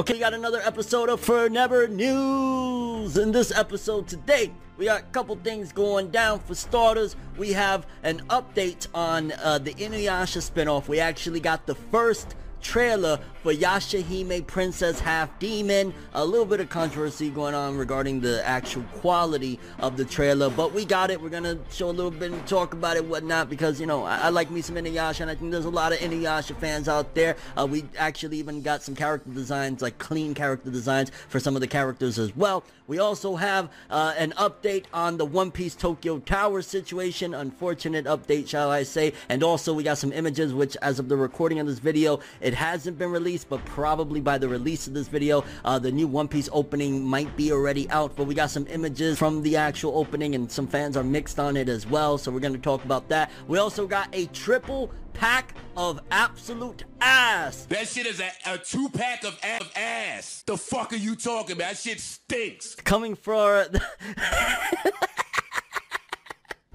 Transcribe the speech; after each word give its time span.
Okay, 0.00 0.18
got 0.18 0.32
another 0.32 0.62
episode 0.64 1.10
of 1.10 1.20
For 1.20 1.50
Never 1.50 1.86
News. 1.86 3.18
In 3.18 3.32
this 3.32 3.52
episode 3.54 4.08
today, 4.08 4.50
we 4.78 4.86
got 4.86 5.00
a 5.02 5.04
couple 5.04 5.36
things 5.36 5.72
going 5.72 6.08
down. 6.08 6.38
For 6.38 6.54
starters, 6.54 7.16
we 7.36 7.52
have 7.52 7.86
an 8.02 8.22
update 8.30 8.86
on 8.94 9.32
uh, 9.32 9.58
the 9.58 9.74
Inuyasha 9.74 10.40
spinoff. 10.40 10.88
We 10.88 11.00
actually 11.00 11.40
got 11.40 11.66
the 11.66 11.74
first 11.74 12.34
trailer 12.60 13.18
for 13.42 13.52
Yashahime 13.54 14.46
Princess 14.46 15.00
Half 15.00 15.38
Demon. 15.38 15.94
A 16.12 16.24
little 16.24 16.44
bit 16.44 16.60
of 16.60 16.68
controversy 16.68 17.30
going 17.30 17.54
on 17.54 17.76
regarding 17.76 18.20
the 18.20 18.46
actual 18.46 18.82
quality 19.00 19.58
of 19.78 19.96
the 19.96 20.04
trailer, 20.04 20.50
but 20.50 20.72
we 20.72 20.84
got 20.84 21.10
it. 21.10 21.20
We're 21.20 21.30
gonna 21.30 21.58
show 21.70 21.88
a 21.88 21.92
little 21.92 22.10
bit 22.10 22.32
and 22.32 22.46
talk 22.46 22.74
about 22.74 22.96
it, 22.96 23.04
whatnot, 23.04 23.48
because 23.48 23.80
you 23.80 23.86
know 23.86 24.04
I, 24.04 24.18
I 24.18 24.28
like 24.28 24.50
me 24.50 24.60
some 24.60 24.76
Inuyasha, 24.76 25.22
and 25.22 25.30
I 25.30 25.34
think 25.34 25.52
there's 25.52 25.64
a 25.64 25.70
lot 25.70 25.92
of 25.92 25.98
Inuyasha 25.98 26.56
fans 26.56 26.88
out 26.88 27.14
there. 27.14 27.36
Uh, 27.56 27.66
we 27.66 27.84
actually 27.98 28.36
even 28.36 28.62
got 28.62 28.82
some 28.82 28.94
character 28.94 29.30
designs, 29.30 29.80
like 29.80 29.98
clean 29.98 30.34
character 30.34 30.70
designs 30.70 31.10
for 31.28 31.40
some 31.40 31.54
of 31.54 31.60
the 31.60 31.68
characters 31.68 32.18
as 32.18 32.36
well. 32.36 32.62
We 32.86 32.98
also 32.98 33.36
have 33.36 33.70
uh, 33.88 34.14
an 34.18 34.32
update 34.32 34.86
on 34.92 35.16
the 35.16 35.24
One 35.24 35.52
Piece 35.52 35.76
Tokyo 35.76 36.18
Tower 36.18 36.60
situation. 36.60 37.34
Unfortunate 37.34 38.04
update, 38.04 38.48
shall 38.48 38.68
I 38.68 38.82
say? 38.82 39.12
And 39.28 39.44
also 39.44 39.72
we 39.72 39.84
got 39.84 39.96
some 39.96 40.12
images, 40.12 40.52
which 40.52 40.76
as 40.82 40.98
of 40.98 41.08
the 41.08 41.16
recording 41.16 41.60
of 41.60 41.68
this 41.68 41.78
video, 41.78 42.18
it 42.50 42.56
hasn't 42.56 42.98
been 42.98 43.12
released 43.12 43.48
but 43.48 43.64
probably 43.64 44.20
by 44.20 44.36
the 44.36 44.48
release 44.48 44.88
of 44.88 44.92
this 44.92 45.06
video, 45.06 45.44
uh, 45.64 45.78
the 45.78 45.92
new 45.92 46.08
One 46.08 46.26
Piece 46.26 46.48
opening 46.52 47.04
might 47.04 47.36
be 47.36 47.52
already 47.52 47.88
out. 47.90 48.16
But 48.16 48.24
we 48.24 48.34
got 48.34 48.50
some 48.50 48.66
images 48.66 49.18
from 49.20 49.42
the 49.42 49.54
actual 49.56 49.96
opening, 49.96 50.34
and 50.34 50.50
some 50.50 50.66
fans 50.66 50.96
are 50.96 51.04
mixed 51.04 51.38
on 51.38 51.56
it 51.56 51.68
as 51.68 51.86
well. 51.86 52.18
So 52.18 52.32
we're 52.32 52.40
going 52.40 52.54
to 52.54 52.58
talk 52.58 52.84
about 52.84 53.08
that. 53.10 53.30
We 53.46 53.58
also 53.58 53.86
got 53.86 54.08
a 54.12 54.26
triple 54.26 54.90
pack 55.12 55.54
of 55.76 56.00
absolute 56.10 56.82
ass. 57.00 57.66
That 57.66 57.86
shit 57.86 58.06
is 58.06 58.20
a, 58.20 58.30
a 58.46 58.58
two 58.58 58.88
pack 58.88 59.22
of 59.22 59.38
ass. 59.76 60.42
The 60.44 60.56
fuck 60.56 60.92
are 60.92 60.96
you 60.96 61.14
talking 61.14 61.54
about? 61.54 61.68
That 61.68 61.76
shit 61.76 62.00
stinks. 62.00 62.74
Coming 62.74 63.14
for. 63.14 63.66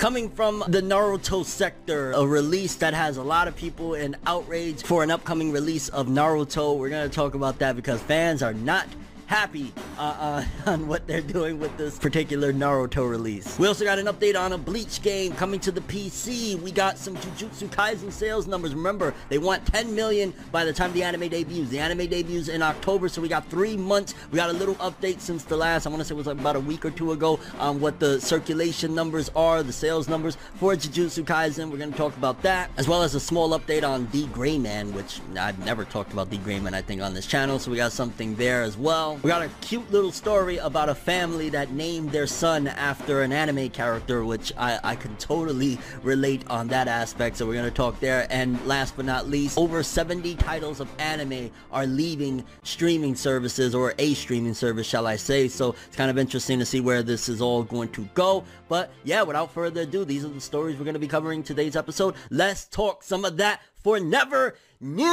Coming 0.06 0.30
from 0.30 0.64
the 0.68 0.82
Naruto 0.82 1.44
sector, 1.44 2.12
a 2.12 2.24
release 2.24 2.76
that 2.76 2.94
has 2.94 3.18
a 3.18 3.24
lot 3.24 3.48
of 3.48 3.56
people 3.56 3.96
in 3.96 4.16
outrage 4.28 4.84
for 4.84 5.02
an 5.02 5.10
upcoming 5.10 5.52
release 5.52 5.90
of 5.90 6.06
Naruto. 6.06 6.78
We're 6.78 6.90
going 6.90 7.10
to 7.10 7.16
talk 7.16 7.34
about 7.34 7.58
that 7.58 7.76
because 7.76 8.00
fans 8.02 8.44
are 8.44 8.54
not 8.54 8.86
happy 9.26 9.74
uh, 9.98 10.02
uh, 10.02 10.46
on 10.72 10.88
what 10.88 11.08
they're 11.08 11.22
doing 11.22 11.60
with 11.60 11.76
this 11.78 11.98
particular 11.98 12.54
Naruto 12.54 13.10
release. 13.10 13.58
We 13.58 13.68
also 13.68 13.86
got 13.86 14.00
an 14.00 14.06
update 14.08 14.40
on 14.40 14.54
a 14.54 14.58
Bleach 14.58 15.02
game 15.02 15.34
coming 15.34 15.60
to 15.62 15.72
the 15.72 15.82
PC. 15.82 16.60
We 16.62 16.72
got 16.72 16.98
some 16.98 17.16
Jujutsu 17.18 17.70
Kaisen 17.70 18.12
sales 18.12 18.48
numbers. 18.48 18.74
Remember, 18.74 19.14
they 19.30 19.38
want 19.38 19.66
10 19.68 19.94
million 19.96 20.34
by 20.52 20.66
the 20.66 20.74
time 20.74 20.94
the 20.94 21.04
anime 21.04 21.30
debuts. 21.30 21.70
The 21.70 21.80
anime 21.80 22.08
debuts 22.08 22.48
in 22.48 22.62
October, 22.62 23.10
so 23.10 23.22
we 23.22 23.28
got 23.28 23.50
three 23.50 23.78
months. 23.78 24.16
We 24.32 24.38
got 24.38 24.50
a 24.50 24.54
little 24.54 24.76
update 24.76 25.20
since 25.20 25.44
the 25.44 25.58
last, 25.58 25.86
I 25.86 25.90
want 25.90 26.02
to 26.02 26.06
say 26.06 26.14
it 26.14 26.18
was 26.18 26.28
about 26.28 26.56
a 26.56 26.60
week 26.60 26.86
or 26.86 26.92
two 26.92 27.12
ago, 27.12 27.40
on 27.60 27.80
what 27.80 28.00
the 28.00 28.20
circulation 28.20 28.96
numbers 28.96 29.30
are, 29.36 29.64
the 29.64 29.74
sales 29.74 30.08
numbers 30.08 30.38
for 30.56 30.74
Jujutsu 30.74 31.24
Kaisen. 31.24 31.72
We're 31.72 31.78
going 31.78 31.92
to 31.92 31.98
talk 31.98 32.16
about 32.18 32.42
that, 32.44 32.70
as 32.78 32.88
well 32.88 33.04
as 33.04 33.16
a 33.16 33.20
small 33.20 33.58
update 33.58 33.88
on 33.88 34.06
D 34.06 34.28
Gray 34.28 34.58
Man, 34.58 34.94
which 34.94 35.22
I've 35.40 35.60
never 35.66 35.86
talked 35.86 36.14
about 36.14 36.30
D 36.30 36.38
Gray 36.38 36.60
Man, 36.60 36.74
I 36.74 36.82
think, 36.82 37.02
on 37.02 37.14
this 37.14 37.26
channel, 37.26 37.60
so 37.60 37.72
we 37.72 37.78
got 37.78 37.92
something 37.92 38.36
there 38.36 38.64
as 38.64 38.78
well. 38.78 39.18
We 39.24 39.30
got 39.30 39.42
a 39.42 39.50
cute 39.62 39.85
little 39.92 40.12
story 40.12 40.58
about 40.58 40.90
a 40.90 40.96
family 40.96 41.50
that 41.50 41.72
named 41.72 42.12
their 42.12 42.28
son 42.28 42.68
after 42.68 43.22
an 43.22 43.32
anime 43.32 43.70
character, 43.70 44.24
which 44.26 44.52
I, 44.58 44.80
I 44.84 44.96
can 44.96 45.16
totally 45.18 45.78
relate 46.04 46.44
on 46.50 46.68
that 46.70 46.88
aspect, 46.88 47.38
so 47.38 47.46
we're 47.46 47.62
to 47.64 47.72
talk 47.72 48.00
there. 48.00 48.28
And 48.30 48.64
last 48.66 48.96
but 48.96 49.06
not 49.06 49.28
least, 49.28 49.58
over 49.58 49.84
70 49.84 50.36
titles 50.36 50.80
of 50.80 50.90
anime 51.00 51.52
are 51.72 51.86
leaving 51.86 52.44
streaming 52.64 53.16
services, 53.16 53.76
or 53.76 53.94
a 53.98 54.14
streaming 54.14 54.54
service, 54.54 54.88
shall 54.88 55.08
I 55.08 55.16
say. 55.16 55.48
So 55.48 55.76
it's 55.88 55.96
kind 55.96 56.10
of 56.10 56.18
interesting 56.18 56.60
to 56.60 56.66
see 56.66 56.82
where 56.82 57.04
this 57.04 57.30
is 57.30 57.42
all 57.42 57.64
going 57.64 57.90
to 57.90 58.08
go. 58.14 58.44
But 58.68 58.92
yeah, 59.04 59.22
without 59.24 59.52
further 59.52 59.82
ado, 59.82 60.06
these 60.06 60.26
are 60.26 60.30
the 60.30 60.42
stories 60.42 60.78
we're 60.78 60.86
to 60.92 61.00
be 61.00 61.08
covering 61.08 61.44
today's 61.44 61.76
episode. 61.76 62.16
Let's 62.30 62.66
talk 62.66 63.04
some 63.04 63.26
of 63.26 63.38
that 63.38 63.62
for 63.84 64.00
Never 64.00 64.56
News. 64.80 65.06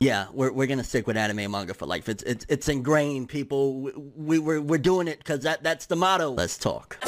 Yeah, 0.00 0.26
we're, 0.32 0.52
we're 0.52 0.66
gonna 0.66 0.84
stick 0.84 1.06
with 1.06 1.16
anime 1.16 1.40
and 1.40 1.52
manga 1.52 1.74
for 1.74 1.86
life. 1.86 2.08
It's 2.08 2.22
it's 2.22 2.46
it's 2.48 2.68
ingrained, 2.68 3.28
people. 3.28 3.80
We, 3.80 3.92
we 4.16 4.38
we're 4.38 4.60
we're 4.60 4.78
doing 4.78 5.08
it 5.08 5.18
because 5.18 5.40
that 5.40 5.62
that's 5.62 5.86
the 5.86 5.96
motto. 5.96 6.30
Let's 6.30 6.58
talk. 6.58 6.98